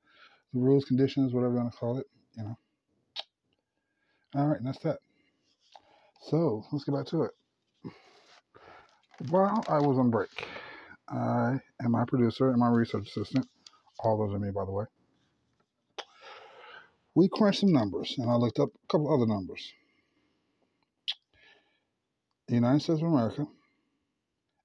[0.52, 2.06] the rules, conditions, whatever you want to call it.
[2.36, 2.58] You know.
[4.36, 4.98] All right, and that's that.
[6.22, 7.32] So let's get back to it.
[9.30, 10.30] While I was on break,
[11.08, 13.46] I and my producer and my research assistant,
[14.00, 14.84] all those are me, by the way,
[17.14, 19.72] we crunched some numbers, and I looked up a couple other numbers.
[22.48, 23.46] The United States of America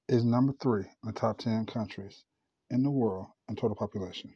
[0.10, 2.26] is number three in the top 10 countries
[2.70, 4.34] in the world in total population.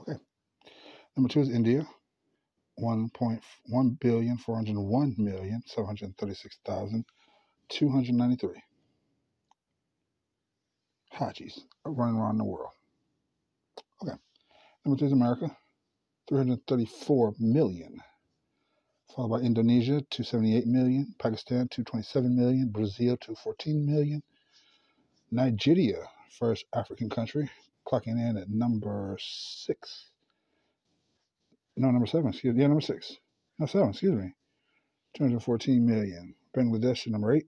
[0.00, 0.18] Okay.
[1.16, 1.88] Number two is India.
[2.78, 3.98] 1.1
[11.18, 12.72] billion 401 million 736,293 Hajis are running around the world.
[14.02, 14.16] Okay.
[14.84, 15.56] Number three is America,
[16.28, 18.00] 334 million.
[19.14, 21.14] Followed by Indonesia, 278 million.
[21.18, 22.68] Pakistan, 227 million.
[22.70, 24.22] Brazil, 214 million.
[25.30, 27.48] Nigeria, first African country,
[27.86, 30.06] clocking in at number six.
[31.76, 32.30] No, number seven.
[32.30, 32.60] Excuse me.
[32.60, 33.16] Yeah, number six.
[33.58, 33.90] No, seven.
[33.90, 34.34] Excuse me.
[35.14, 36.34] 214 million.
[36.56, 37.46] Bangladesh, number eight.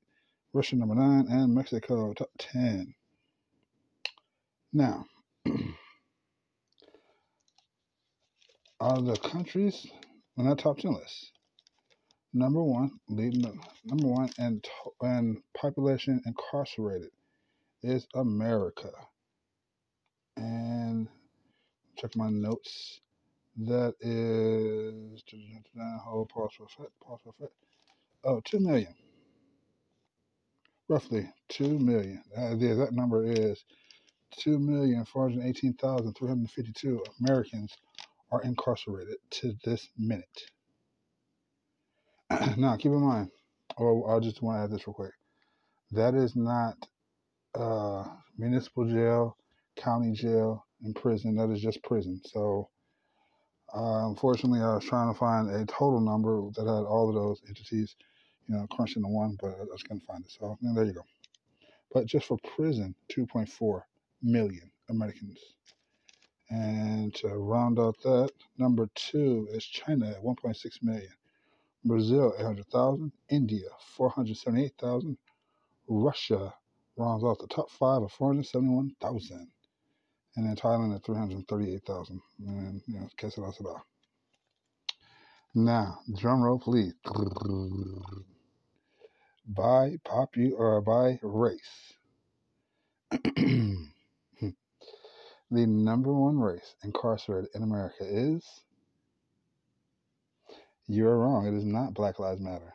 [0.53, 1.27] Russia, number nine.
[1.29, 2.95] And Mexico, top 10.
[4.75, 5.07] Now,
[8.81, 9.87] of the countries
[10.39, 11.33] on that top 10 list,
[12.35, 14.65] number one, leading the number one and
[15.03, 17.11] and population incarcerated
[17.83, 18.91] is America.
[20.37, 21.09] And
[21.99, 23.01] check my notes.
[23.59, 25.23] That is
[26.05, 27.55] hold pause for effect, pause for effect.
[28.25, 28.95] Oh, two million.
[30.89, 32.23] Roughly two million.
[32.37, 33.65] Uh, yeah, that number is
[34.39, 37.73] two million four hundred eighteen thousand three hundred fifty-two Americans
[38.33, 40.43] are incarcerated to this minute.
[42.57, 43.31] now, keep in mind,
[43.77, 45.13] or I just want to add this real quick.
[45.93, 46.77] That is not
[47.55, 48.05] uh,
[48.39, 49.37] municipal jail,
[49.77, 51.37] county jail, and prison.
[51.37, 52.21] That is just prison.
[52.27, 52.69] So,
[53.77, 57.41] uh, unfortunately, I was trying to find a total number that had all of those
[57.49, 57.97] entities,
[58.49, 60.33] you know, crunched into one, but I just couldn't find it.
[60.33, 61.05] So, there you go.
[61.93, 63.83] But just for prison, 2.4
[64.25, 65.39] million Americans.
[66.51, 71.11] And to round out that, number two is China at 1.6 million.
[71.85, 73.13] Brazil, 800,000.
[73.31, 75.17] India, 478,000.
[75.89, 76.55] Russia
[76.97, 79.49] rounds out the top five at 471,000.
[80.37, 82.21] And then Thailand at 338,000.
[82.47, 83.09] And, you know.
[85.55, 86.95] Now, drum roll, please.
[89.49, 91.95] By popu- or by race.
[95.51, 98.45] the number one race incarcerated in America is
[100.89, 101.47] you're wrong.
[101.47, 102.75] It is not Black Lives Matter.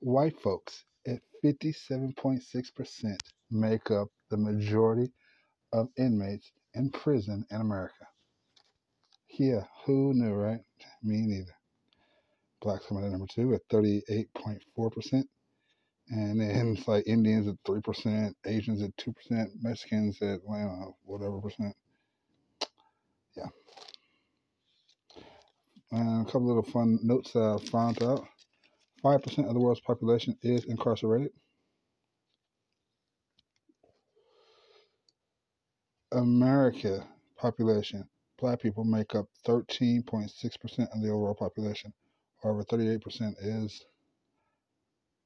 [0.00, 3.16] White folks at 57.6%
[3.50, 5.12] make up the majority
[5.72, 8.06] of inmates in prison in America.
[9.38, 10.60] Yeah, who knew, right?
[11.02, 11.54] Me neither.
[12.62, 15.24] Blacks come in at number two at 38.4%.
[16.10, 20.40] And then it's like Indians at 3%, Asians at 2%, Mexicans at,
[21.04, 21.74] whatever percent.
[23.36, 23.48] Yeah.
[25.92, 28.26] And a couple of little fun notes that I found out.
[29.02, 31.32] 5% of the world's population is incarcerated.
[36.12, 41.92] America population, black people make up 13.6% of the overall population.
[42.42, 43.84] However, 38% is,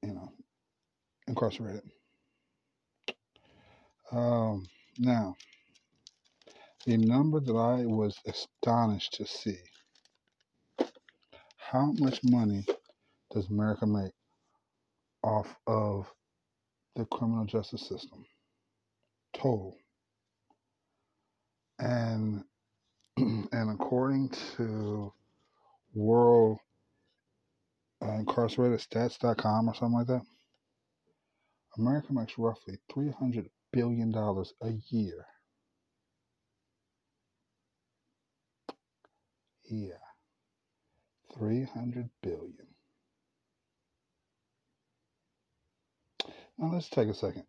[0.03, 0.33] you know,
[1.29, 1.83] incarcerated.
[4.11, 4.67] Um,
[4.99, 5.37] now,
[6.87, 9.59] the number that I was astonished to see
[11.59, 12.65] how much money
[13.31, 14.13] does America make
[15.23, 16.07] off of
[16.97, 18.25] the criminal justice system?
[19.35, 19.77] Total.
[21.79, 22.45] And
[23.19, 25.13] and according to
[25.95, 26.59] World
[28.03, 30.23] uh, Incarcerated Stats.com or something like that,
[31.79, 35.27] America makes roughly $300 billion a year.
[39.71, 39.93] Yeah.
[41.39, 42.67] 300 billion.
[46.59, 47.45] Now let's take a second.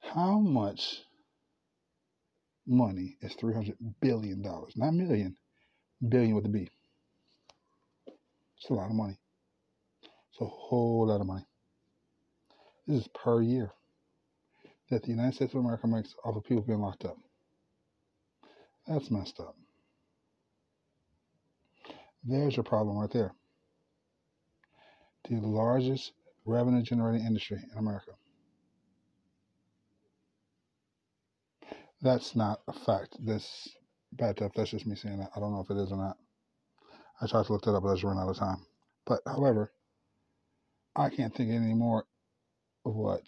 [0.00, 1.02] How much
[2.66, 4.40] money is $300 billion?
[4.42, 5.36] Not million,
[6.08, 6.68] billion with a B.
[8.60, 9.18] It's a lot of money.
[10.30, 11.46] It's a whole lot of money.
[12.86, 13.72] This is per year
[14.90, 17.16] that the United States of America makes off of people being locked up.
[18.86, 19.56] That's messed up.
[22.24, 23.32] There's your problem right there.
[25.28, 26.12] The largest
[26.44, 28.12] revenue generating industry in America.
[32.02, 33.16] That's not a fact.
[33.20, 33.68] That's
[34.12, 34.52] bad stuff.
[34.56, 35.30] That's just me saying that.
[35.36, 36.16] I don't know if it is or not.
[37.20, 38.66] I tried to look that up, but I just ran out of time.
[39.06, 39.72] But however,
[40.96, 42.06] I can't think any more
[42.84, 43.22] of what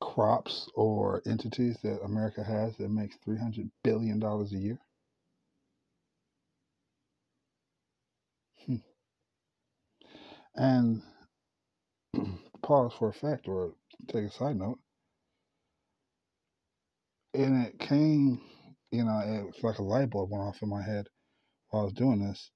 [0.00, 4.78] crops or entities that America has that makes three hundred billion dollars a year.
[8.66, 8.76] Hmm.
[10.54, 11.02] And
[12.62, 13.72] pause for a fact or
[14.08, 14.78] take a side note.
[17.34, 18.40] And it came,
[18.92, 21.06] you know, it was like a light bulb went off in my head
[21.70, 22.50] while I was doing this.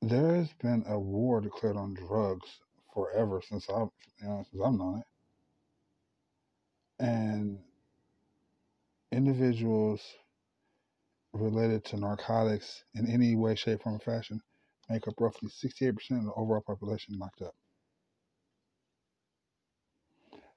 [0.00, 2.48] There has been a war declared on drugs
[2.94, 3.90] forever since I, you
[4.22, 7.58] know, since I've known it, and
[9.12, 10.00] individuals
[11.32, 14.40] related to narcotics in any way, shape, form, or fashion
[14.88, 17.54] make up roughly 68% of the overall population locked up.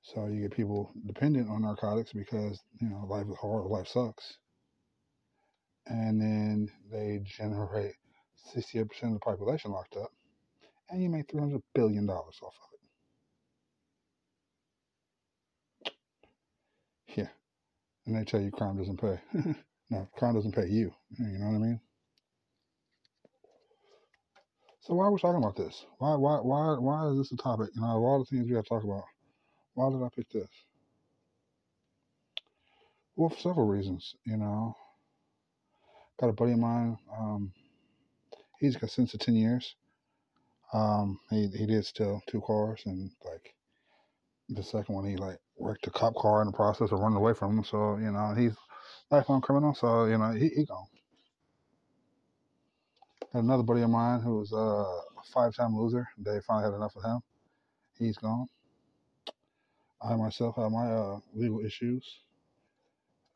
[0.01, 4.37] So you get people dependent on narcotics because, you know, life is hard, life sucks.
[5.87, 7.93] And then they generate
[8.55, 10.11] 68% of the population locked up,
[10.89, 12.51] and you make $300 billion off of
[17.07, 17.17] it.
[17.17, 17.27] Yeah.
[18.05, 19.19] And they tell you crime doesn't pay.
[19.89, 20.91] no, crime doesn't pay you.
[21.19, 21.79] You know what I mean?
[24.81, 25.85] So why are we talking about this?
[25.99, 27.69] Why why why why is this a topic?
[27.75, 29.03] You know, of all the things we got to talk about,
[29.73, 30.49] why did I pick this?
[33.15, 34.15] Well, for several reasons.
[34.25, 34.75] You know,
[36.19, 36.97] got a buddy of mine.
[37.17, 37.51] Um,
[38.59, 39.75] he's got since to ten years.
[40.73, 43.53] Um, he he did steal two cars, and like
[44.49, 47.33] the second one, he like wrecked a cop car in the process of running away
[47.33, 47.63] from him.
[47.63, 48.53] So you know, he's
[49.11, 49.73] lifelong criminal.
[49.75, 50.87] So you know, he he gone.
[53.33, 56.07] Got another buddy of mine who was uh, a five-time loser.
[56.17, 57.19] They finally had enough of him.
[57.97, 58.47] He's gone.
[60.03, 62.05] I myself have my uh, legal issues.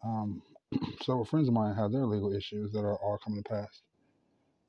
[0.03, 0.41] Um,
[1.03, 3.81] several friends of mine have their legal issues that are all coming to pass.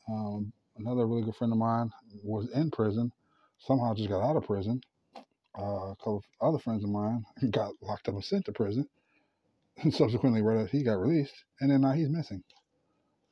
[0.09, 1.91] Um, another really good friend of mine
[2.23, 3.13] was in prison,
[3.59, 4.81] somehow just got out of prison.
[5.59, 8.87] Uh, a couple of other friends of mine got locked up and sent to prison.
[9.83, 12.43] And subsequently, he got released, and then now he's missing.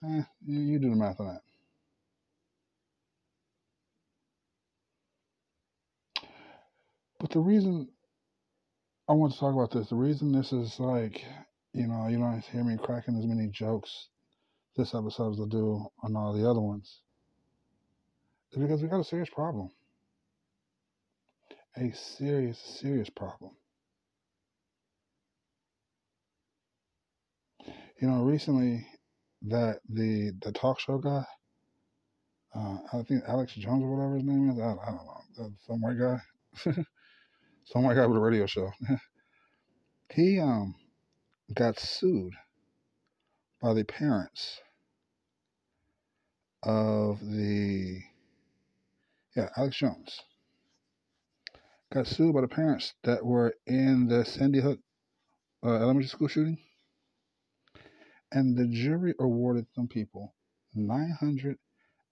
[0.05, 1.41] Eh, you, you do the math on that.
[7.19, 7.89] But the reason
[9.09, 11.25] I want to talk about this, the reason this is like,
[11.75, 14.09] you know, you don't hear me cracking as many jokes
[14.77, 17.01] this episode as I do on all the other ones,
[18.53, 19.71] is because we got a serious problem.
[21.77, 23.53] A serious, serious problem.
[28.01, 28.87] You know, recently
[29.43, 31.25] that the the talk show guy,
[32.55, 35.07] uh, I think Alex Jones or whatever his name is, I, I don't
[35.39, 36.75] know, some white guy.
[37.65, 38.71] some white guy with a radio show.
[40.15, 40.75] he um
[41.53, 42.35] got sued
[43.63, 44.61] by the parents
[46.63, 48.01] of the
[49.37, 50.21] yeah Alex Jones
[51.93, 54.81] got sued by the parents that were in the Sandy Hook
[55.65, 56.59] uh, elementary school shooting,
[58.33, 60.35] and the jury awarded some people
[60.75, 61.59] nine hundred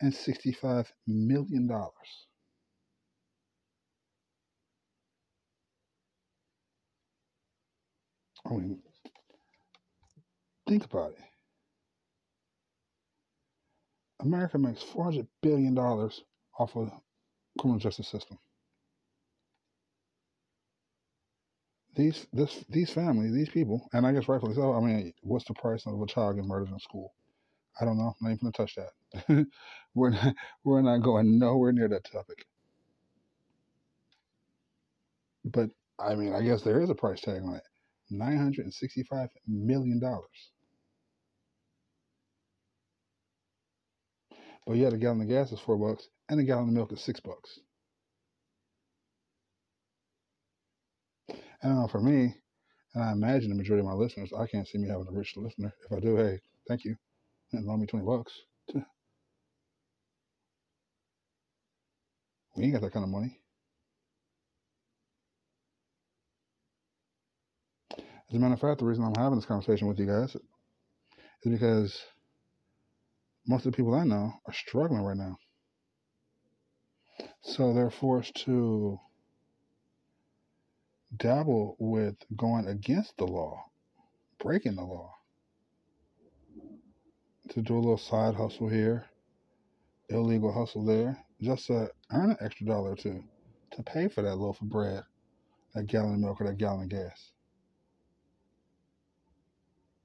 [0.01, 2.27] and sixty-five million dollars.
[8.47, 8.83] I mean,
[10.67, 11.19] think about it.
[14.21, 16.23] America makes four hundred billion dollars
[16.59, 16.91] off of
[17.59, 18.39] criminal justice system.
[21.95, 24.75] These this these families, these people, and I guess rightfully so.
[24.75, 27.15] I mean, what's the price of a child getting murdered in school?
[27.81, 28.09] I don't know.
[28.09, 29.47] I'm not even gonna touch that.
[29.95, 30.35] we're not
[30.65, 32.47] we're not going nowhere near that topic.
[35.45, 35.71] But
[36.01, 37.63] I mean, I guess there is a price tag on it.
[38.13, 40.01] $965 million.
[44.67, 47.01] But yet a gallon of gas is four bucks and a gallon of milk is
[47.01, 47.61] six bucks.
[51.63, 52.35] And know for me,
[52.95, 55.37] and I imagine the majority of my listeners, I can't see me having a rich
[55.37, 55.73] listener.
[55.85, 56.97] If I do, hey, thank you.
[57.53, 58.33] And loan me 20 bucks.
[62.57, 63.42] We ain't got that kind of money.
[68.33, 70.35] As a matter of fact, the reason I'm having this conversation with you guys
[71.43, 72.03] is because
[73.47, 75.37] most of the people I know are struggling right now.
[77.43, 78.99] So they're forced to
[81.15, 83.67] dabble with going against the law,
[84.39, 85.13] breaking the law,
[87.51, 89.05] to do a little side hustle here,
[90.09, 93.23] illegal hustle there, just to earn an extra dollar or two
[93.73, 95.03] to pay for that loaf of bread,
[95.75, 97.33] that gallon of milk, or that gallon of gas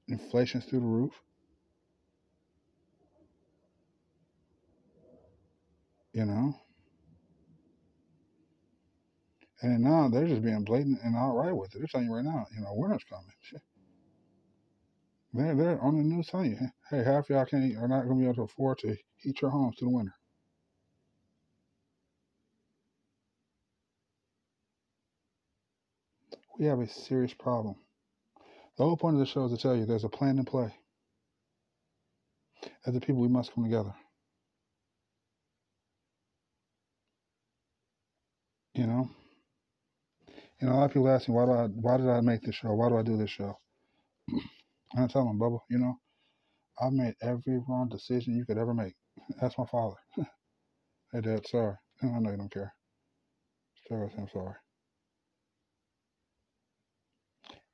[0.08, 1.12] inflation's through the roof.
[6.12, 6.54] You know?
[9.62, 11.78] And now they're just being blatant and outright with it.
[11.78, 13.24] They're telling you right now, you know, winter's coming.
[15.34, 16.58] They're, they're on the news telling you,
[16.90, 19.50] hey, half y'all can't are not going to be able to afford to heat your
[19.50, 20.14] homes through the winter.
[26.58, 27.76] We have a serious problem.
[28.78, 30.72] The whole point of the show is to tell you there's a plan in play.
[32.86, 33.94] As a people, we must come together.
[38.74, 39.10] You know,
[40.62, 42.56] know, a lot of people ask me why do I why did I make this
[42.56, 42.74] show?
[42.74, 43.58] Why do I do this show?
[44.94, 45.94] And I tell them, Bubba, you know,
[46.80, 48.94] I've made every wrong decision you could ever make.
[49.40, 49.96] That's my father.
[51.12, 51.76] hey, Dad, sorry.
[52.02, 52.74] I know you don't care.
[53.88, 54.54] Sorry, I'm sorry.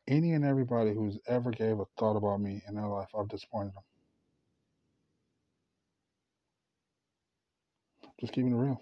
[0.08, 3.74] Any and everybody who's ever gave a thought about me in their life, I've disappointed
[3.74, 3.84] them.
[8.20, 8.80] Just keeping it real.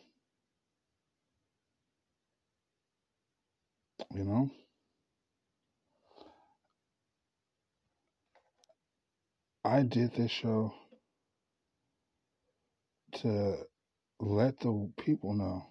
[4.14, 4.50] You know?
[9.64, 10.74] I did this show
[13.14, 13.56] to
[14.20, 15.66] let the people know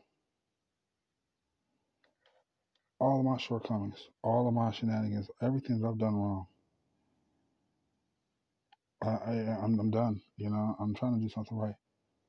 [3.01, 6.47] all of my shortcomings, all of my shenanigans, everything that I've done wrong.
[9.03, 9.31] I, I
[9.63, 10.21] I'm, I'm done.
[10.37, 11.75] You know, I'm trying to do something right.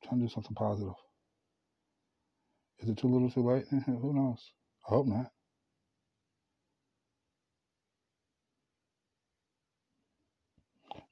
[0.03, 0.95] I'm trying to do something positive.
[2.81, 3.67] Is it too little, too late?
[3.87, 4.41] Who knows?
[4.89, 5.33] I hope not.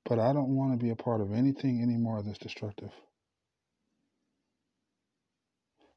[0.06, 2.90] But I don't want to be a part of anything anymore that's destructive.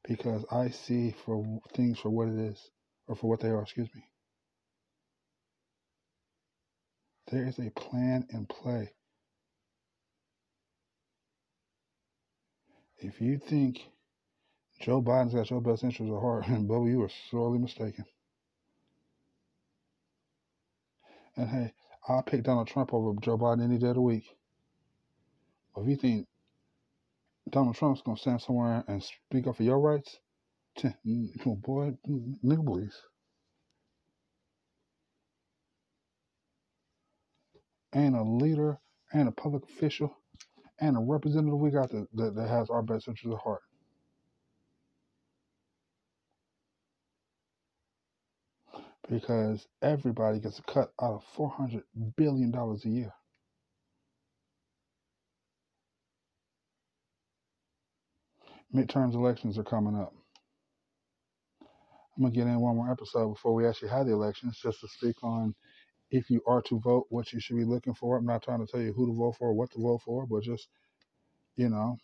[0.08, 2.60] Because I see for things for what it is,
[3.06, 4.02] or for what they are, excuse me.
[7.30, 8.92] There is a plan in play.
[12.98, 13.80] If you think
[14.80, 18.04] Joe Biden's got your best interests at heart, and Bubba, you are sorely mistaken.
[21.36, 21.72] And hey,
[22.08, 24.24] I'll pick Donald Trump over Joe Biden any day of the week.
[25.74, 26.28] But if you think
[27.50, 30.18] Donald Trump's gonna stand somewhere and speak up for your rights,
[31.06, 32.90] Mm, come on, boy, mm, nigga.
[37.92, 38.78] And a leader,
[39.12, 40.16] and a public official,
[40.80, 43.62] and a representative we got that, that, that has our best interests at heart.
[49.10, 51.82] because everybody gets a cut out of $400
[52.16, 53.12] billion a year.
[58.74, 60.14] Midterms elections are coming up.
[62.16, 64.88] I'm to get in one more episode before we actually have the elections just to
[64.88, 65.54] speak on
[66.10, 68.16] if you are to vote, what you should be looking for.
[68.16, 70.42] I'm not trying to tell you who to vote for, what to vote for, but
[70.42, 70.68] just,
[71.56, 71.98] you know,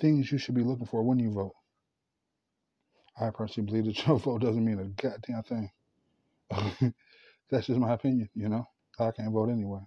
[0.00, 1.54] things you should be looking for when you vote.
[3.20, 5.70] I personally believe that your vote doesn't mean a goddamn thing.
[7.50, 8.66] That's just my opinion, you know.
[8.98, 9.80] I can't vote anyway.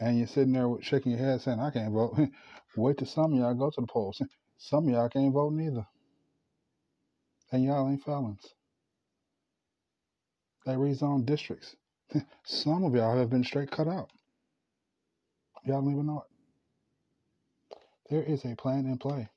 [0.00, 2.18] And you're sitting there shaking your head saying, I can't vote.
[2.76, 4.20] Wait till some of y'all go to the polls.
[4.62, 5.86] Some of y'all can't vote neither.
[7.50, 8.46] And y'all ain't felons.
[10.66, 11.74] They rezone districts.
[12.44, 14.10] some of y'all have been straight cut out.
[15.64, 17.76] Y'all don't even know it.
[18.10, 19.28] There is a plan in play.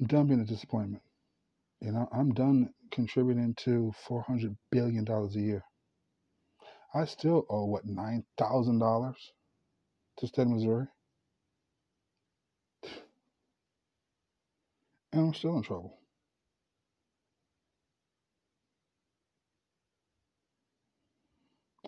[0.00, 1.02] I'm being a disappointment.
[1.80, 5.62] You know, I'm done contributing to $400 billion a year.
[6.94, 9.14] I still owe, what, $9,000
[10.18, 10.86] to state of Missouri?
[15.12, 15.98] And I'm still in trouble.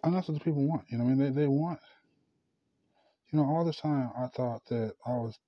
[0.03, 0.85] And that's what the people want.
[0.89, 1.81] You know, I mean, they, they want.
[3.33, 5.39] You know, all this time I thought that I was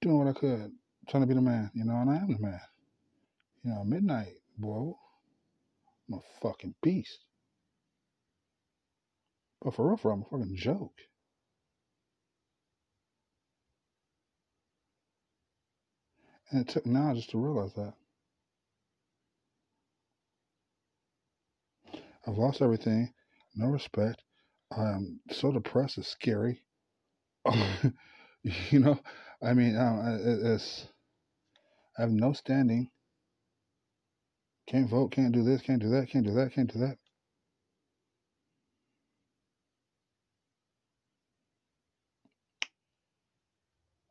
[0.00, 0.72] doing what I could,
[1.08, 1.70] trying to be the man.
[1.74, 2.60] You know, and I am the man.
[3.62, 4.98] You know, midnight, bro.
[6.08, 7.24] I'm a fucking beast.
[9.62, 10.98] But for real, for real, I'm a fucking joke.
[16.50, 17.94] And it took now just to realize that.
[22.26, 23.12] I've lost everything
[23.56, 24.22] no respect.
[24.70, 25.98] I'm so depressed.
[25.98, 26.62] It's scary.
[28.42, 29.00] you know,
[29.42, 30.86] I mean, um, it's
[31.98, 32.90] I have no standing.
[34.68, 35.12] Can't vote.
[35.12, 35.62] Can't do this.
[35.62, 36.10] Can't do that.
[36.10, 36.52] Can't do that.
[36.54, 36.98] Can't do that.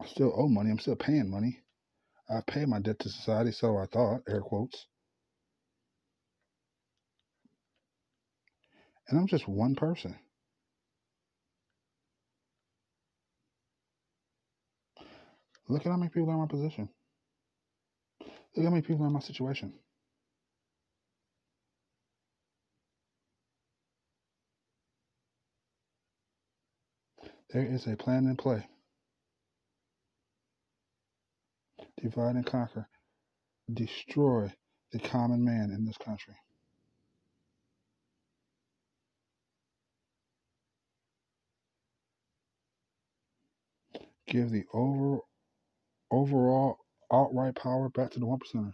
[0.01, 0.71] I still owe money.
[0.71, 1.59] I'm still paying money.
[2.29, 4.87] I pay my debt to society, so I thought, air quotes.
[9.07, 10.15] And I'm just one person.
[15.69, 16.89] Look at how many people are in my position.
[18.55, 19.73] Look at how many people are in my situation.
[27.51, 28.67] There is a plan in play.
[32.01, 32.87] Divide and conquer.
[33.73, 34.51] Destroy
[34.91, 36.35] the common man in this country.
[44.27, 45.19] Give the over,
[46.11, 46.79] overall
[47.11, 48.73] outright power back to the one percenters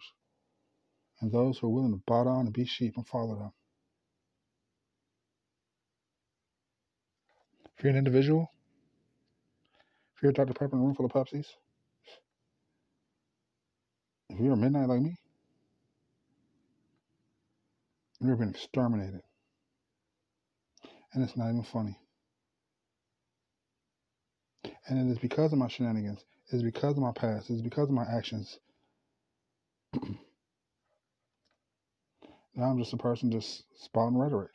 [1.21, 3.53] and those who are willing to bow down and be sheep and follow them.
[7.78, 8.53] If you're an individual,
[10.24, 10.53] you're Dr.
[10.53, 11.47] Pepper in a room full of Pepsis,
[14.30, 15.17] if you're a midnight like me,
[18.19, 19.21] You've been exterminated.
[21.13, 21.97] And it's not even funny.
[24.88, 27.61] And it is because of my shenanigans, it is because of my past, it is
[27.61, 28.59] because of my actions.
[32.55, 34.51] now I'm just a person just spouting rhetoric.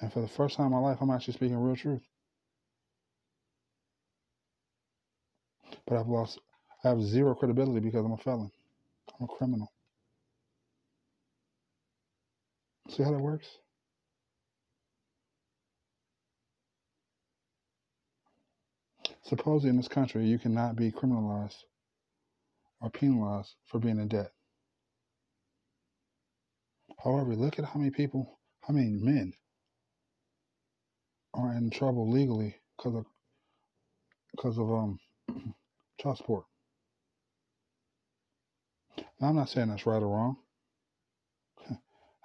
[0.00, 2.02] And for the first time in my life, I'm actually speaking real truth.
[5.86, 6.38] But I've lost,
[6.84, 8.50] I have zero credibility because I'm a felon.
[9.18, 9.70] I'm a criminal.
[12.88, 13.46] See how that works?
[19.22, 21.62] Supposedly in this country, you cannot be criminalized
[22.80, 24.32] or penalized for being in debt.
[27.04, 29.32] However, look at how many people, how many men
[31.34, 33.06] are in trouble legally because of
[34.32, 34.98] because of um
[36.00, 36.44] child support.
[39.20, 40.36] Now, I'm not saying that's right or wrong.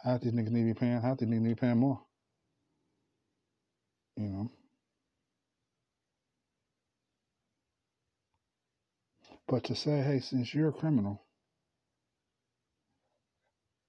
[0.04, 2.02] half these niggas need to be paying, half these niggas need to be paying more.
[4.18, 4.52] You know.
[9.48, 11.22] But to say, hey, since you're a criminal,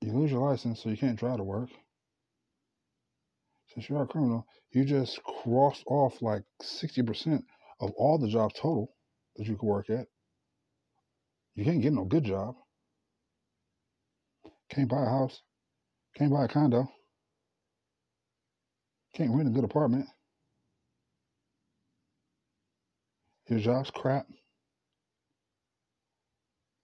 [0.03, 1.71] you lose your license, so you can't drive to work.
[3.77, 7.43] Since you're a criminal, you just crossed off like 60%
[7.81, 8.95] of all the jobs total
[9.37, 10.07] that you could work at.
[11.55, 12.55] You can't get no good job.
[14.71, 15.43] Can't buy a house.
[16.17, 16.89] Can't buy a condo.
[19.15, 20.07] Can't rent a good apartment.
[23.49, 24.27] Your job's crap.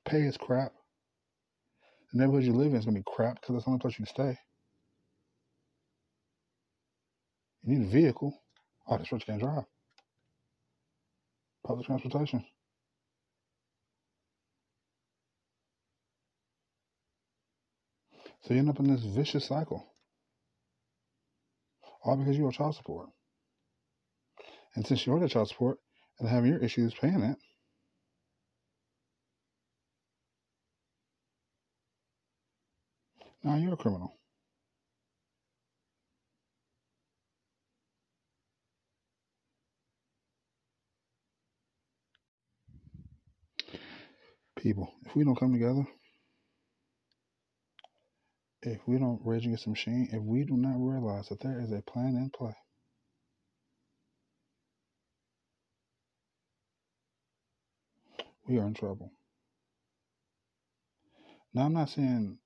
[0.05, 0.72] Pay is crap.
[2.12, 3.99] The neighborhood you live in is going to be crap because that's the only place
[3.99, 4.38] you can stay.
[7.65, 8.35] You need a vehicle.
[8.89, 9.65] Oh, what you can't drive.
[11.65, 12.45] Public transportation.
[18.43, 19.87] So you end up in this vicious cycle.
[22.05, 23.09] All because you owe child support.
[24.75, 25.79] And since you owe that child support
[26.19, 27.37] and having your issues paying it,
[33.45, 34.13] now you're a criminal.
[44.63, 45.85] People, if we don't come together,
[48.63, 51.73] if we don't rage against the machine, if we do not realize that there is
[51.73, 52.55] a plan in play,
[58.49, 59.11] we are in trouble.
[61.55, 62.39] Now, I'm not saying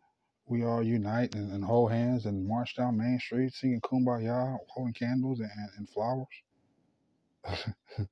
[0.46, 4.94] we all unite and, and hold hands and march down Main Street singing Kumbaya, holding
[4.94, 6.26] candles and, and flowers.
[7.44, 8.08] that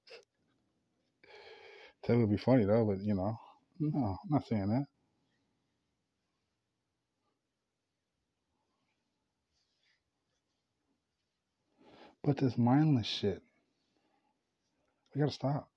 [2.19, 3.39] would be funny though, but you know,
[3.93, 4.87] no, I'm not saying that.
[12.25, 13.43] But this mindless shit,
[15.15, 15.69] we gotta stop.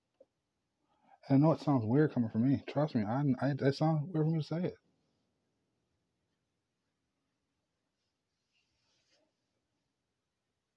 [1.30, 2.64] And I know it sounds weird coming from me.
[2.68, 4.76] Trust me, I, I it sounds weird for me to say it.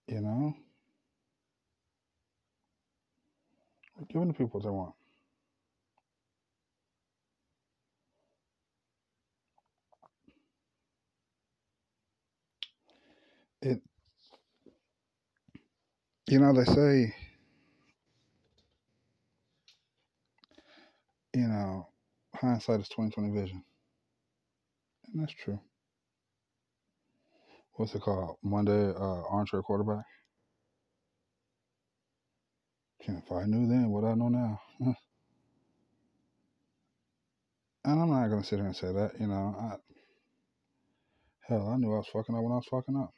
[0.08, 0.54] You know,
[4.12, 4.94] giving the people what they want.
[13.62, 13.80] It,
[16.28, 17.14] you know, they say,
[21.34, 21.88] you know,
[22.36, 23.64] hindsight is twenty twenty vision,
[25.12, 25.60] and that's true.
[27.74, 28.36] What's it called?
[28.44, 30.04] Monday, uh, armchair quarterback.
[33.00, 34.60] If I knew then what I know now.
[37.84, 39.56] And I'm not gonna sit here and say that, you know.
[39.58, 39.76] I,
[41.48, 43.14] hell, I knew I was fucking up when I was fucking up.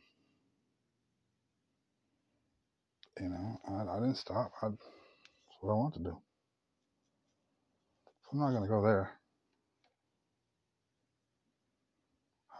[3.20, 4.52] You know, I, I didn't stop.
[4.62, 6.18] I, that's what I want to do.
[8.24, 9.12] So I'm not gonna go there.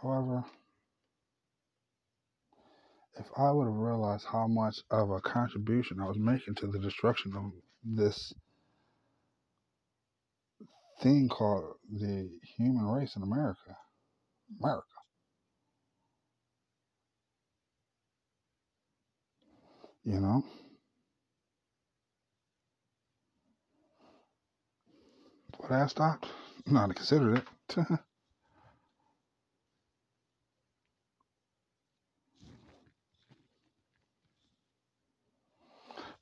[0.01, 0.43] However,
[3.19, 6.79] if I would have realized how much of a contribution I was making to the
[6.79, 7.51] destruction of
[7.83, 8.33] this
[11.01, 13.77] thing called the human race in America,
[14.61, 14.87] America,
[20.05, 20.43] you know,
[25.59, 26.27] would I have stopped?
[26.67, 27.45] Not to consider it.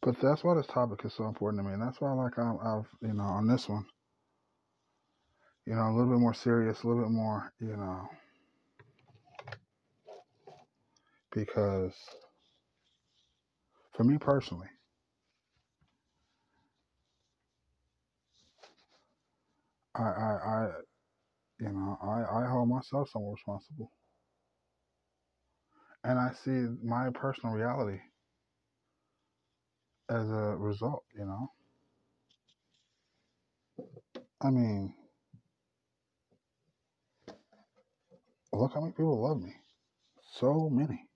[0.01, 1.73] but that's why this topic is so important to me.
[1.73, 3.85] And that's why, like, I, I've, you know, on this one,
[5.65, 8.09] you know, a little bit more serious, a little bit more, you know,
[11.33, 11.93] because
[14.01, 14.67] for me personally,
[19.95, 20.67] I, I, I
[21.59, 23.91] you know, I, I hold myself somewhat responsible.
[26.03, 27.99] And I see my personal reality
[30.09, 31.51] as a result, you know.
[34.41, 34.95] I mean,
[38.53, 39.53] look how many people love me.
[40.39, 41.10] So many.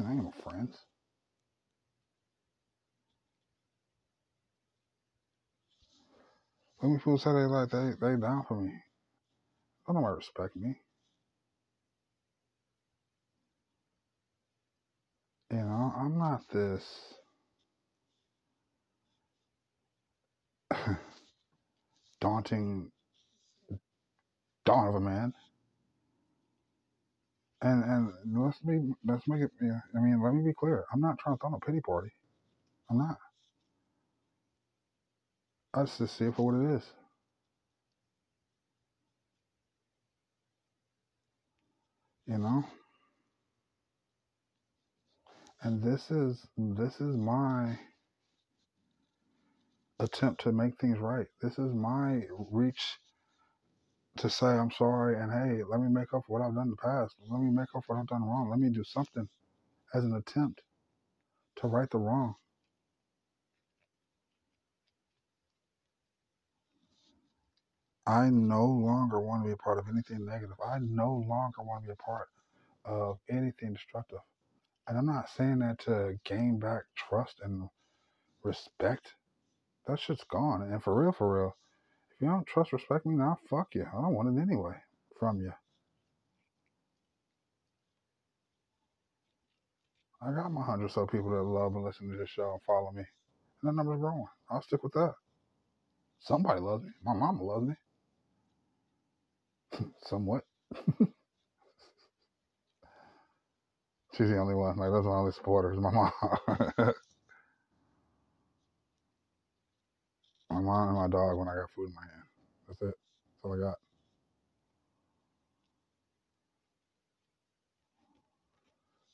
[0.00, 0.76] I ain't no friends.
[6.82, 8.72] Let me people say they like they they down for me.
[9.86, 10.76] Don't nobody respect me.
[15.50, 16.84] You know, I'm not this
[22.20, 22.90] daunting
[24.66, 25.34] dawn of a man.
[27.64, 29.52] And and let's be let's make it.
[29.62, 30.84] Yeah, I mean, let me be clear.
[30.94, 32.10] I'm not trying to throw a pity party.
[32.90, 33.18] I'm not.
[35.74, 36.84] I just see it for what it is.
[42.26, 42.64] You know.
[45.62, 47.78] And this is this is my
[50.00, 51.26] attempt to make things right.
[51.42, 52.98] This is my reach
[54.18, 56.70] to say I'm sorry and hey, let me make up for what I've done in
[56.70, 57.16] the past.
[57.28, 58.50] Let me make up for what I've done wrong.
[58.50, 59.28] Let me do something
[59.94, 60.62] as an attempt
[61.58, 62.34] to right the wrong.
[68.06, 70.56] I no longer want to be a part of anything negative.
[70.66, 72.28] I no longer want to be a part
[72.84, 74.20] of anything destructive.
[74.88, 77.68] And I'm not saying that to gain back trust and
[78.44, 79.14] respect.
[79.86, 80.62] That shit's gone.
[80.62, 81.56] And for real, for real,
[82.24, 83.86] you don't trust, respect me now, fuck you.
[83.86, 84.74] I don't want it anyway
[85.20, 85.52] from you.
[90.22, 92.92] I got my hundred so people that love and listen to this show and follow
[92.92, 93.04] me.
[93.62, 94.26] And that number's growing.
[94.50, 95.14] I'll stick with that.
[96.20, 96.90] Somebody loves me.
[97.04, 97.74] My mama loves me.
[100.06, 100.44] Somewhat.
[104.16, 104.76] She's the only one.
[104.76, 105.78] Like those are my only supporters.
[105.78, 106.12] My mom.
[110.54, 112.24] my mom and my dog when I got food in my hand.
[112.68, 112.86] That's it.
[112.86, 113.76] That's all I got.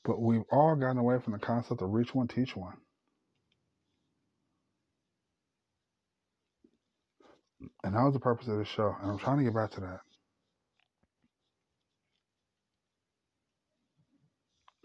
[0.05, 2.77] But we've all gotten away from the concept of reach one, teach one.
[7.83, 8.95] And that was the purpose of this show.
[9.01, 10.01] And I'm trying to get back to that.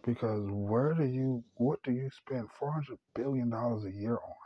[0.06, 4.45] Because where do you, what do you spend $400 billion a year on?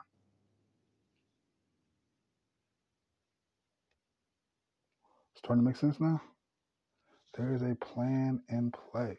[5.45, 6.21] Starting to make sense now?
[7.37, 9.19] There is a plan in play.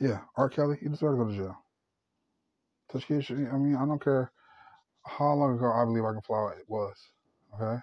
[0.00, 0.48] Yeah, R.
[0.48, 1.56] Kelly, he deserves to go to jail.
[2.92, 4.32] Tashkisha, I mean, I don't care
[5.06, 6.96] how long ago I believe I can fly it was.
[7.54, 7.80] Okay?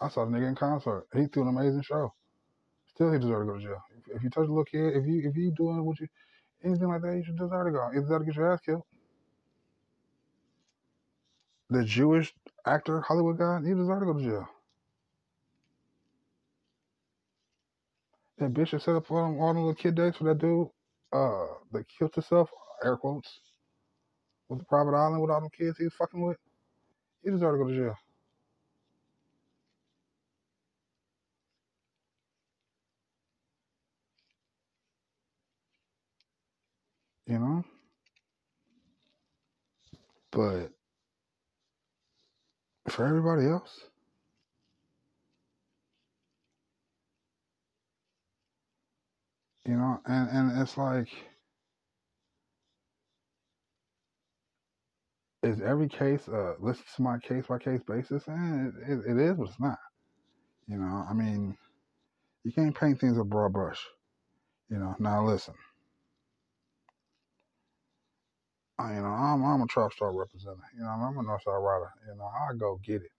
[0.00, 1.06] I saw the nigga in concert.
[1.14, 2.12] He threw an amazing show.
[2.88, 3.82] Still, he deserves to go to jail.
[3.96, 6.08] If, if you touch a little kid, if you if you doing what you
[6.64, 7.90] anything like that, you should deserve to go.
[7.92, 8.82] You deserve to get your ass killed.
[11.70, 12.34] The Jewish
[12.66, 14.48] actor, Hollywood guy, he deserves to go to jail.
[18.38, 20.68] That bitch that set up all them, all them little kid dates for that dude
[21.12, 22.50] uh, that killed himself,
[22.84, 23.40] air quotes,
[24.48, 26.38] with the private island with all them kids he was fucking with.
[27.24, 27.96] He deserves to go to jail.
[37.26, 37.64] You know?
[40.32, 40.72] But
[42.90, 43.80] for everybody else,
[49.66, 51.08] you know, and, and it's like,
[55.42, 58.24] is every case uh listen to my case by case basis?
[58.28, 59.78] And it, it, it is, but it's not.
[60.68, 61.56] You know, I mean,
[62.44, 63.80] you can't paint things with broad brush.
[64.70, 65.54] You know, now listen.
[68.78, 70.64] I, you know, I'm I'm a trap star representative.
[70.76, 71.92] You know, I'm a Northside rider.
[72.08, 73.12] You know, I go get it.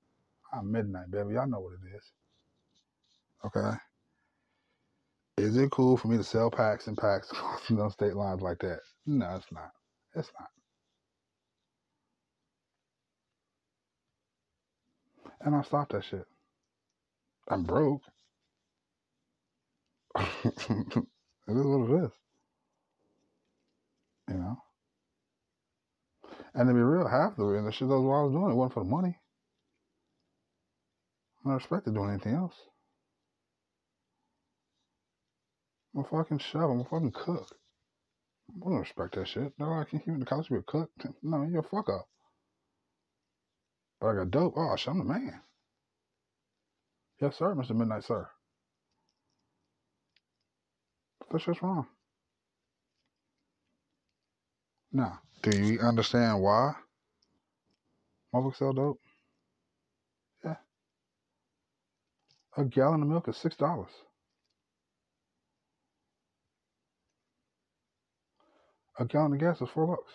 [0.53, 1.33] I'm midnight, baby.
[1.35, 2.03] Y'all know what it is.
[3.45, 3.77] Okay.
[5.37, 8.59] Is it cool for me to sell packs and packs crossing those state lines like
[8.59, 8.79] that?
[9.05, 9.71] No, it's not.
[10.15, 10.49] It's not.
[15.41, 16.25] And I stopped that shit.
[17.49, 18.01] I'm broke.
[20.17, 20.97] it is
[21.47, 22.11] what it is.
[24.29, 24.57] You know?
[26.57, 28.51] And to be real, half the reason the shit that's what I was doing.
[28.51, 29.15] It wasn't for the money.
[31.45, 32.55] I don't expect to do anything else.
[35.95, 36.61] I'm a fucking chef.
[36.63, 37.55] I'm a fucking cook.
[38.49, 39.53] I don't respect that shit.
[39.59, 40.89] No, I can't even the college be a cook.
[41.21, 42.07] No, you're a fuck up.
[44.01, 44.53] But I got dope.
[44.57, 45.41] Oh, shit, I'm the man.
[47.21, 47.75] Yes, sir, Mr.
[47.75, 48.27] Midnight, sir.
[51.31, 51.87] That's just wrong.
[54.91, 56.73] Now, do you understand why
[58.33, 59.01] motherfuckers sell dope?
[60.45, 60.55] Yeah.
[62.57, 63.91] A gallon of milk is six dollars.
[68.99, 70.13] A gallon of gas is four bucks.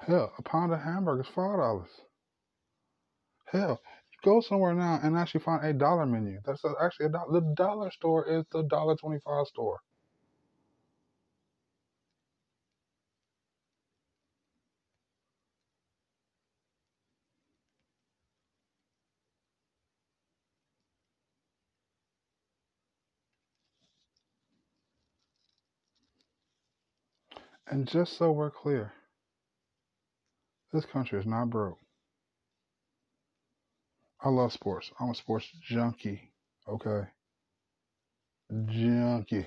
[0.00, 1.90] Hell, a pound of hamburger is five dollars.
[3.46, 3.80] Hell,
[4.22, 6.40] go somewhere now and actually find a dollar menu.
[6.44, 7.40] That's actually a dollar.
[7.40, 9.80] The dollar store is the dollar twenty-five store.
[27.68, 28.92] And just so we're clear,
[30.72, 31.78] this country is not broke.
[34.22, 34.90] I love sports.
[35.00, 36.32] I'm a sports junkie.
[36.68, 37.02] Okay,
[38.66, 39.46] junkie.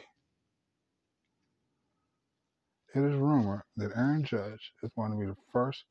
[2.95, 5.83] It is rumored that Aaron Judge is going to be the first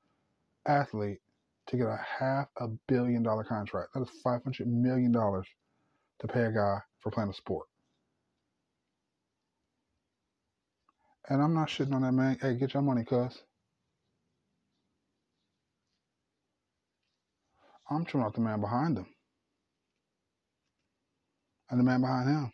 [0.66, 1.18] athlete
[1.68, 3.90] to get a half a billion dollar contract.
[3.94, 5.46] That is five hundred million dollars
[6.20, 7.66] to pay a guy for playing a sport.
[11.28, 12.38] And I'm not shitting on that man.
[12.40, 13.42] Hey, get your money, cuz.
[17.94, 19.06] I'm talking about the man behind him.
[21.70, 22.52] And the man behind him.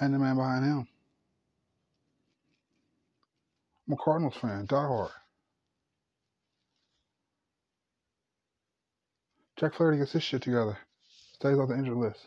[0.00, 0.88] And the man behind him.
[3.86, 5.10] I'm a Cardinals fan, die hard.
[9.58, 10.78] Jack Flaherty gets his shit together.
[11.34, 12.20] Stays off the injured list.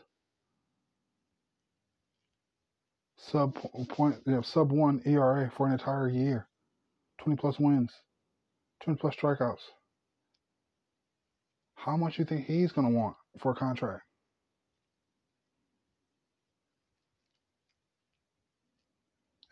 [3.18, 3.56] Sub
[3.90, 6.48] point, know, sub one ERA for an entire year.
[7.20, 7.92] 20 plus wins.
[8.84, 9.62] 20 plus strikeouts.
[11.86, 14.02] How much you think he's gonna want for a contract?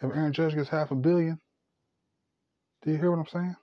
[0.01, 1.39] If Aaron Judge gets half a billion,
[2.81, 3.55] do you hear what I'm saying?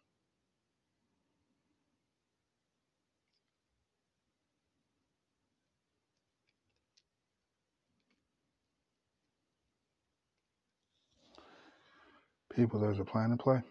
[12.54, 13.62] People, there's a plan in play.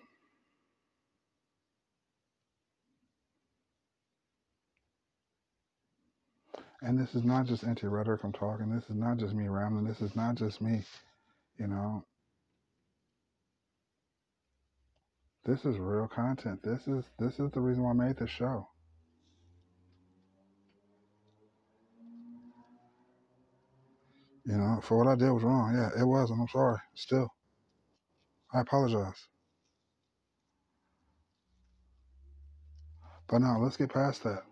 [6.81, 8.73] And this is not just anti rhetoric I'm talking.
[8.73, 9.85] This is not just me rambling.
[9.85, 10.81] This is not just me,
[11.57, 12.05] you know.
[15.45, 16.61] This is real content.
[16.63, 18.67] This is this is the reason why I made this show.
[24.45, 25.75] You know, for what I did was wrong.
[25.75, 26.79] Yeah, it was, and I'm sorry.
[26.95, 27.27] Still,
[28.53, 29.27] I apologize.
[33.27, 34.43] But now let's get past that.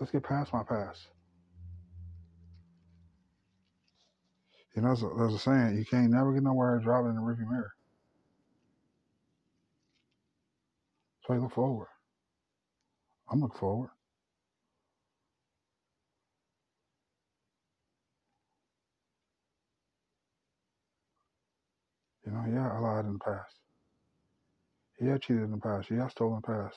[0.00, 1.08] Let's get past my past.
[4.76, 7.22] You know, there's a, there's a saying: you can't never get nowhere driving in the
[7.22, 7.72] rearview mirror.
[11.26, 11.88] So you look forward.
[13.30, 13.90] I'm looking forward.
[22.26, 23.54] You know, yeah, I lied in the past.
[25.00, 25.90] Yeah, I cheated in the past.
[25.90, 26.76] Yeah, I stole in the past.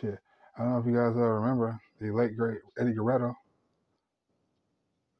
[0.00, 0.18] Shit.
[0.58, 3.34] I don't know if you guys ever remember the late great Eddie Guerrero.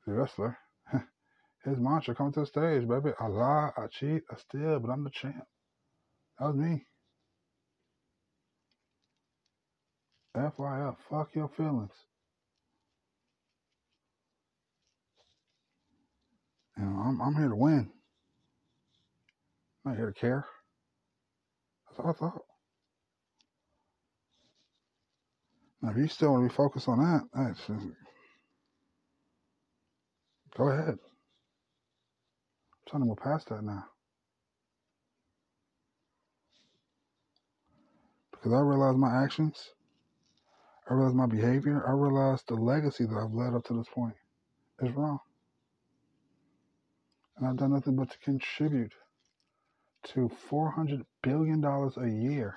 [0.06, 0.58] The wrestler.
[1.64, 3.12] His mantra coming to the stage, baby.
[3.20, 5.44] I lie, I cheat, I steal, but I'm the champ.
[6.38, 6.84] That was me.
[10.36, 11.92] FYF, fuck your feelings.
[16.76, 17.90] You know, I'm, I'm here to win.
[19.84, 20.46] I'm not here to care.
[21.88, 22.42] That's all I thought.
[25.80, 27.60] Now, if you still want to be focused on that, that's,
[30.56, 30.88] go ahead.
[30.88, 30.98] I'm
[32.88, 33.84] trying to move past that now.
[38.32, 39.70] Because I realize my actions,
[40.90, 44.14] I realize my behavior, I realize the legacy that I've led up to this point
[44.80, 45.18] is wrong.
[47.36, 48.92] And I've done nothing but to contribute
[50.04, 52.56] to $400 billion a year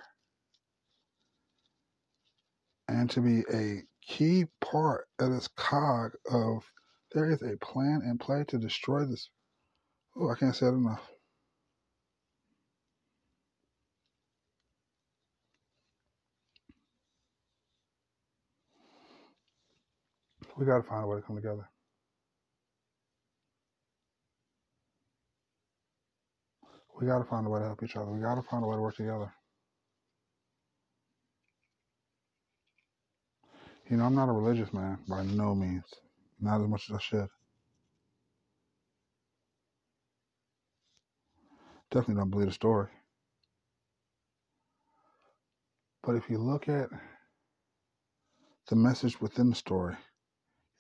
[2.92, 6.70] and to be a key part of this cog of
[7.14, 9.30] there is a plan in play to destroy this.
[10.18, 11.02] Oh, I can't say it enough.
[20.58, 21.70] We got to find a way to come together.
[27.00, 28.12] We got to find a way to help each other.
[28.12, 29.34] We got to find a way to work together.
[33.92, 35.84] You know, I'm not a religious man by no means,
[36.40, 37.28] not as much as I should.
[41.92, 42.88] Definitely don't believe the story.
[46.04, 46.88] But if you look at
[48.70, 49.98] the message within the story,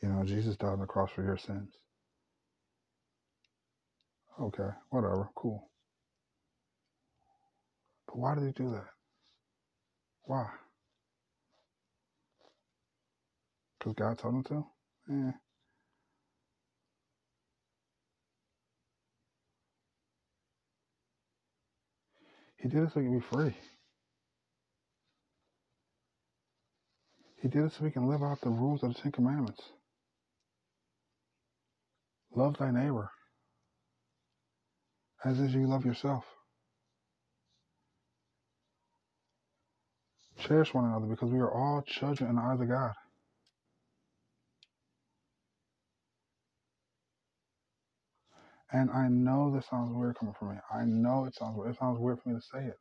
[0.02, 1.74] you know, Jesus died on the cross for your sins.
[4.40, 5.70] Okay, whatever, cool.
[8.08, 8.88] But why did he do that?
[10.24, 10.48] Why?
[13.82, 14.66] Because God told him to?
[15.12, 15.32] Eh.
[22.58, 23.56] He did it so we can be free.
[27.42, 29.62] He did it so we can live out the rules of the Ten Commandments.
[32.36, 33.10] Love thy neighbor
[35.26, 36.24] as as you love yourself.
[40.38, 42.94] Cherish one another because we are all children in the eyes of God.
[48.74, 50.56] And I know this sounds weird coming from me.
[50.74, 51.72] I know it sounds weird.
[51.72, 52.80] It sounds weird for me to say it.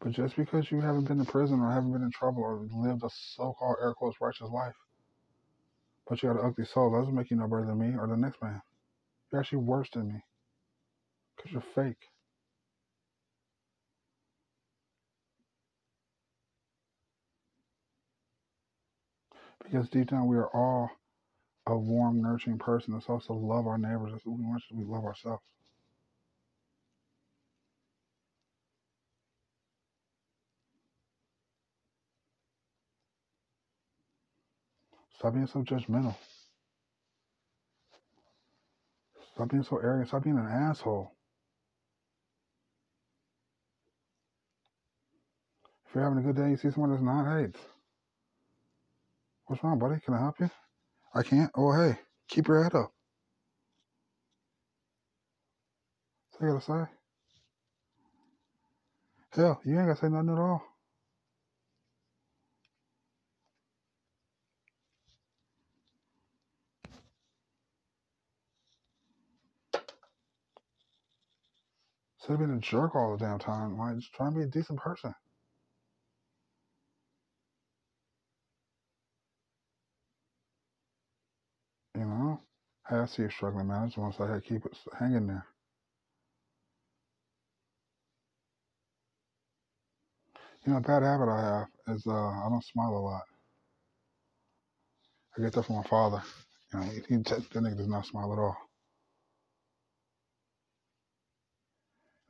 [0.00, 3.02] But just because you haven't been in prison or haven't been in trouble or lived
[3.04, 4.74] a so-called air quotes righteous life,
[6.08, 8.16] but you got an ugly soul, doesn't make you no better than me or the
[8.16, 8.62] next man.
[9.30, 10.20] You're actually worse than me
[11.36, 12.02] because you're fake.
[19.62, 20.90] Because deep down, we are all
[21.66, 25.42] a warm, nurturing person that's also love our neighbors as much as we love ourselves.
[35.18, 36.16] Stop being so judgmental.
[39.34, 40.08] Stop being so arrogant.
[40.08, 41.12] Stop being an asshole.
[45.86, 47.48] If you're having a good day, you see someone that's not, hey,
[49.50, 50.00] what's wrong, buddy?
[50.04, 50.48] Can I help you?
[51.14, 51.50] I can't.
[51.56, 51.98] Oh, hey,
[52.28, 52.92] keep your head up.
[56.40, 56.90] All I gotta say.
[59.34, 60.62] Hell, you ain't gotta say nothing at all.
[72.20, 74.46] Instead of being a jerk all the damn time, like just try and be a
[74.46, 75.14] decent person.
[81.96, 82.40] You know?
[82.79, 83.82] Hey, I see you struggling, man.
[83.82, 85.46] I just want to say, keep it hanging there.
[90.66, 93.22] You know, a bad habit I have is uh, I don't smile a lot.
[95.38, 96.22] I get that from my father.
[96.72, 98.56] You know, he, he that nigga does not smile at all.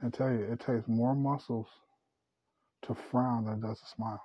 [0.04, 1.68] I tell you, it takes more muscles
[2.84, 4.22] to frown than it does to smile.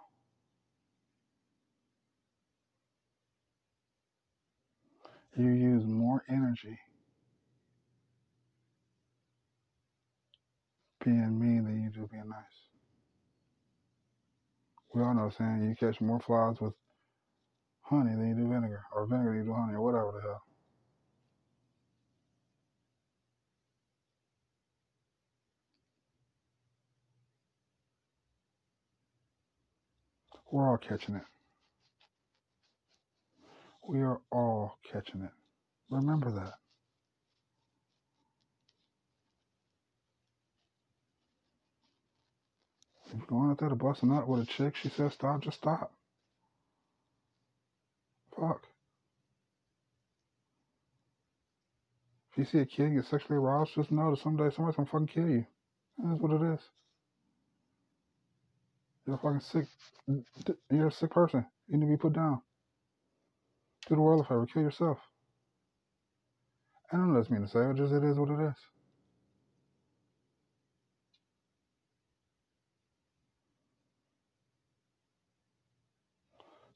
[5.37, 6.79] You use more energy
[11.03, 12.45] being mean than you do being nice.
[14.93, 16.73] We all know saying, you catch more flies with
[17.81, 20.41] honey than you do vinegar, or vinegar than you do honey, or whatever the hell.
[30.49, 31.23] We're all catching it.
[33.87, 35.31] We are all catching it.
[35.89, 36.53] Remember that.
[43.05, 45.41] If you're going out there to bust a nut with a chick, she says stop,
[45.41, 45.93] just stop.
[48.35, 48.63] Fuck.
[52.31, 55.07] If you see a kid get sexually aroused, just know that someday somebody's gonna fucking
[55.07, 55.45] kill you.
[55.97, 56.59] That's what it is.
[59.05, 59.67] You're a fucking sick.
[60.71, 61.45] You're a sick person.
[61.67, 62.41] You need to be put down.
[63.87, 64.47] Do the world a favor.
[64.51, 64.97] Kill yourself.
[66.91, 67.59] I don't know that's mean to say.
[67.59, 68.55] It just it is what it is.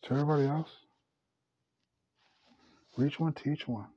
[0.03, 0.70] To everybody else,
[2.97, 3.88] reach one, teach one.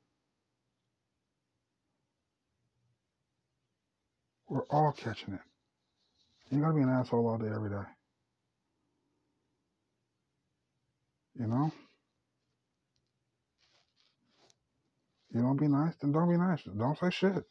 [4.48, 5.40] We're all catching it.
[6.50, 7.86] You gotta be an asshole all day, every day.
[11.38, 11.72] You know?
[15.34, 16.62] You don't be nice, then don't be nice.
[16.64, 17.44] Don't say shit.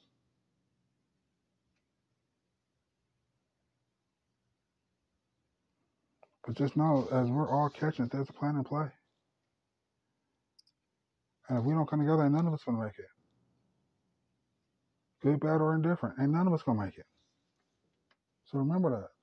[6.45, 8.87] But just know, as we're all catching it, there's a plan in play.
[11.49, 13.05] And if we don't come together, none of us gonna make it.
[15.23, 16.15] Good, bad, or indifferent.
[16.19, 17.05] Ain't none of us gonna make it.
[18.45, 19.20] So remember that.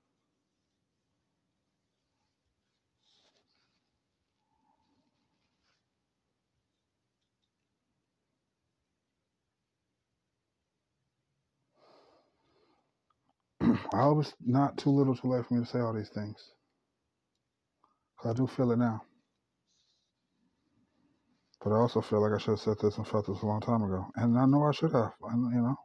[13.93, 16.53] I it's not too little too late for me to say all these things.
[18.16, 19.03] Because I do feel it now.
[21.62, 23.61] But I also feel like I should have said this and felt this a long
[23.61, 24.07] time ago.
[24.16, 25.12] And I know I should have.
[25.22, 25.76] And, you know,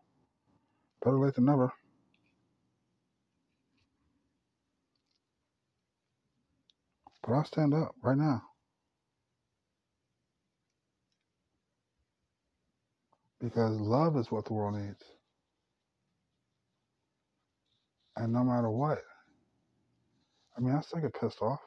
[1.03, 1.71] better late than never.
[7.23, 8.43] But I'll stand up right now.
[13.39, 15.03] Because love is what the world needs.
[18.17, 18.99] And no matter what,
[20.57, 21.59] I mean, I still get pissed off.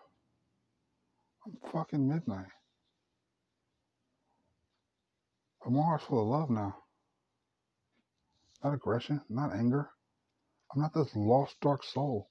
[1.47, 2.47] I'm fucking midnight.
[5.63, 6.77] But my heart's full of love now.
[8.63, 9.91] Not aggression, not anger.
[10.75, 12.31] I'm not this lost dark soul.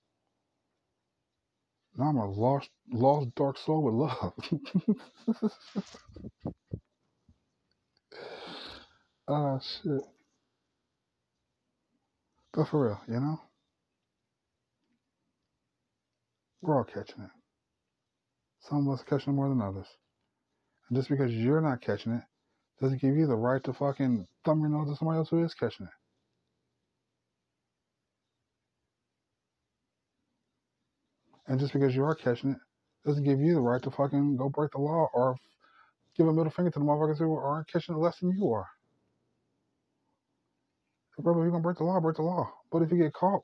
[1.98, 4.34] Now I'm a lost, lost dark soul with love.
[9.28, 10.02] oh shit.
[12.54, 13.40] But for real, you know?
[16.62, 17.30] We're all catching it.
[18.62, 19.88] Some of us catching it more than others.
[20.90, 22.24] And just because you're not catching it
[22.82, 25.54] doesn't give you the right to fucking thumb your nose at somebody else who is
[25.54, 25.92] catching it.
[31.48, 32.58] And just because you are catching it
[33.06, 35.36] doesn't give you the right to fucking go break the law or
[36.18, 38.68] give a middle finger to the motherfuckers who aren't catching it less than you are.
[41.20, 42.52] Brother, you're gonna break the law, break the law.
[42.72, 43.44] But if you get caught,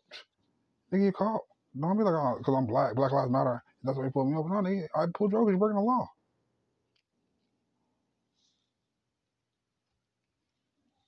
[0.92, 1.42] you get caught.
[1.80, 3.64] Don't be like, uh, oh, because I'm black, Black Lives Matter.
[3.84, 4.50] That's why you pulled me over.
[4.50, 6.08] No, nigga, I pulled you over you're breaking the law.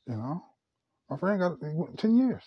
[0.08, 0.44] You know,
[1.10, 2.44] my friend got ten years.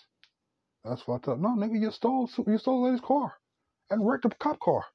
[0.83, 1.39] That's fucked up.
[1.39, 3.33] No, nigga, you stole you stole lady's car
[3.89, 4.85] and wrecked a cop car.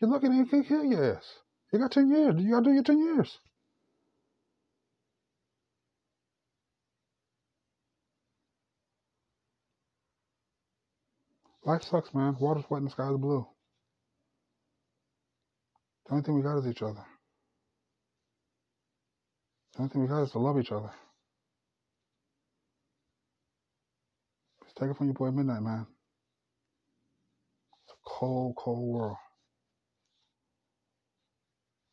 [0.00, 1.24] You're lucky they can't kill your ass.
[1.72, 2.34] You got ten years.
[2.38, 3.38] You gotta do your ten years.
[11.64, 12.36] Life sucks, man.
[12.40, 13.46] Water's wet and the sky's blue.
[16.06, 17.04] The only thing we got is each other.
[19.74, 20.90] The only thing we got is to love each other.
[24.64, 25.86] Just take it from your boy Midnight, man.
[27.84, 29.16] It's a cold, cold world.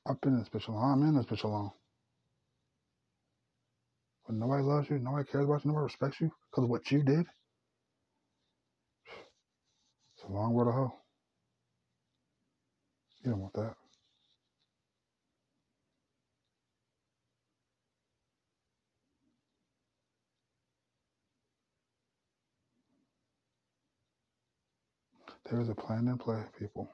[0.10, 1.04] I've been in this bitch alone.
[1.04, 1.72] I'm in this bitch alone.
[4.26, 7.04] But nobody loves you, nobody cares about you, nobody respects you because of what you
[7.04, 7.26] did.
[10.30, 10.94] Long road to hoe.
[13.24, 13.76] You don't want that.
[25.50, 26.90] There is a plan in play, people.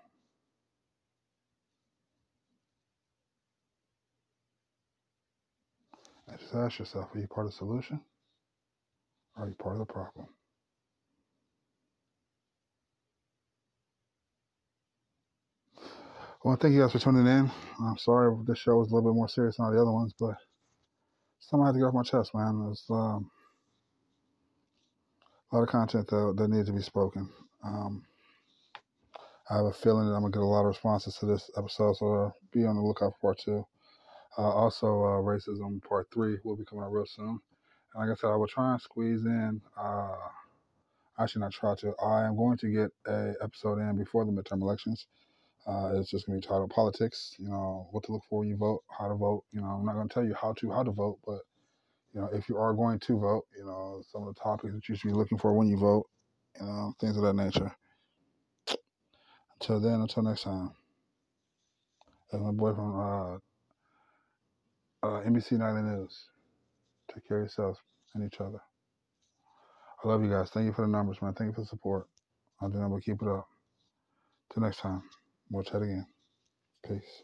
[6.27, 7.99] And just ask yourself, are you part of the solution?
[9.37, 10.27] Or are you part of the problem?
[16.45, 17.49] Well, thank you guys for tuning in.
[17.81, 20.13] I'm sorry this show was a little bit more serious than all the other ones,
[20.19, 20.35] but
[21.39, 22.63] something I had to get off my chest, man.
[22.63, 23.31] There's um,
[25.51, 27.27] a lot of content that, that needs to be spoken.
[27.63, 28.03] Um,
[29.49, 31.97] I have a feeling that I'm gonna get a lot of responses to this episode,
[31.97, 33.65] so be on the lookout for part two.
[34.37, 37.39] Uh, also, uh, racism part three will be coming out real soon.
[37.95, 39.59] And like I said, I will try and squeeze in.
[39.75, 40.13] Uh,
[41.17, 41.95] actually, not try to.
[42.05, 45.07] I am going to get a episode in before the midterm elections.
[45.67, 47.35] Uh, it's just going to be titled politics.
[47.39, 49.43] You know what to look for when you vote, how to vote.
[49.51, 51.39] You know, I'm not going to tell you how to how to vote, but
[52.13, 54.87] you know if you are going to vote, you know some of the topics that
[54.87, 56.05] you should be looking for when you vote.
[56.59, 57.75] You know things of that nature.
[59.59, 60.71] Until then, until next time.
[62.33, 63.35] As my boy from uh,
[65.05, 66.25] uh, NBC Nightly News.
[67.13, 67.79] Take care of yourselves
[68.13, 68.59] and each other.
[70.03, 70.49] I love you guys.
[70.49, 71.33] Thank you for the numbers, man.
[71.33, 72.07] Thank you for the support.
[72.61, 73.47] I'll do but keep it up.
[74.53, 75.03] Till next time,
[75.51, 76.07] we'll chat again.
[76.87, 77.23] Peace.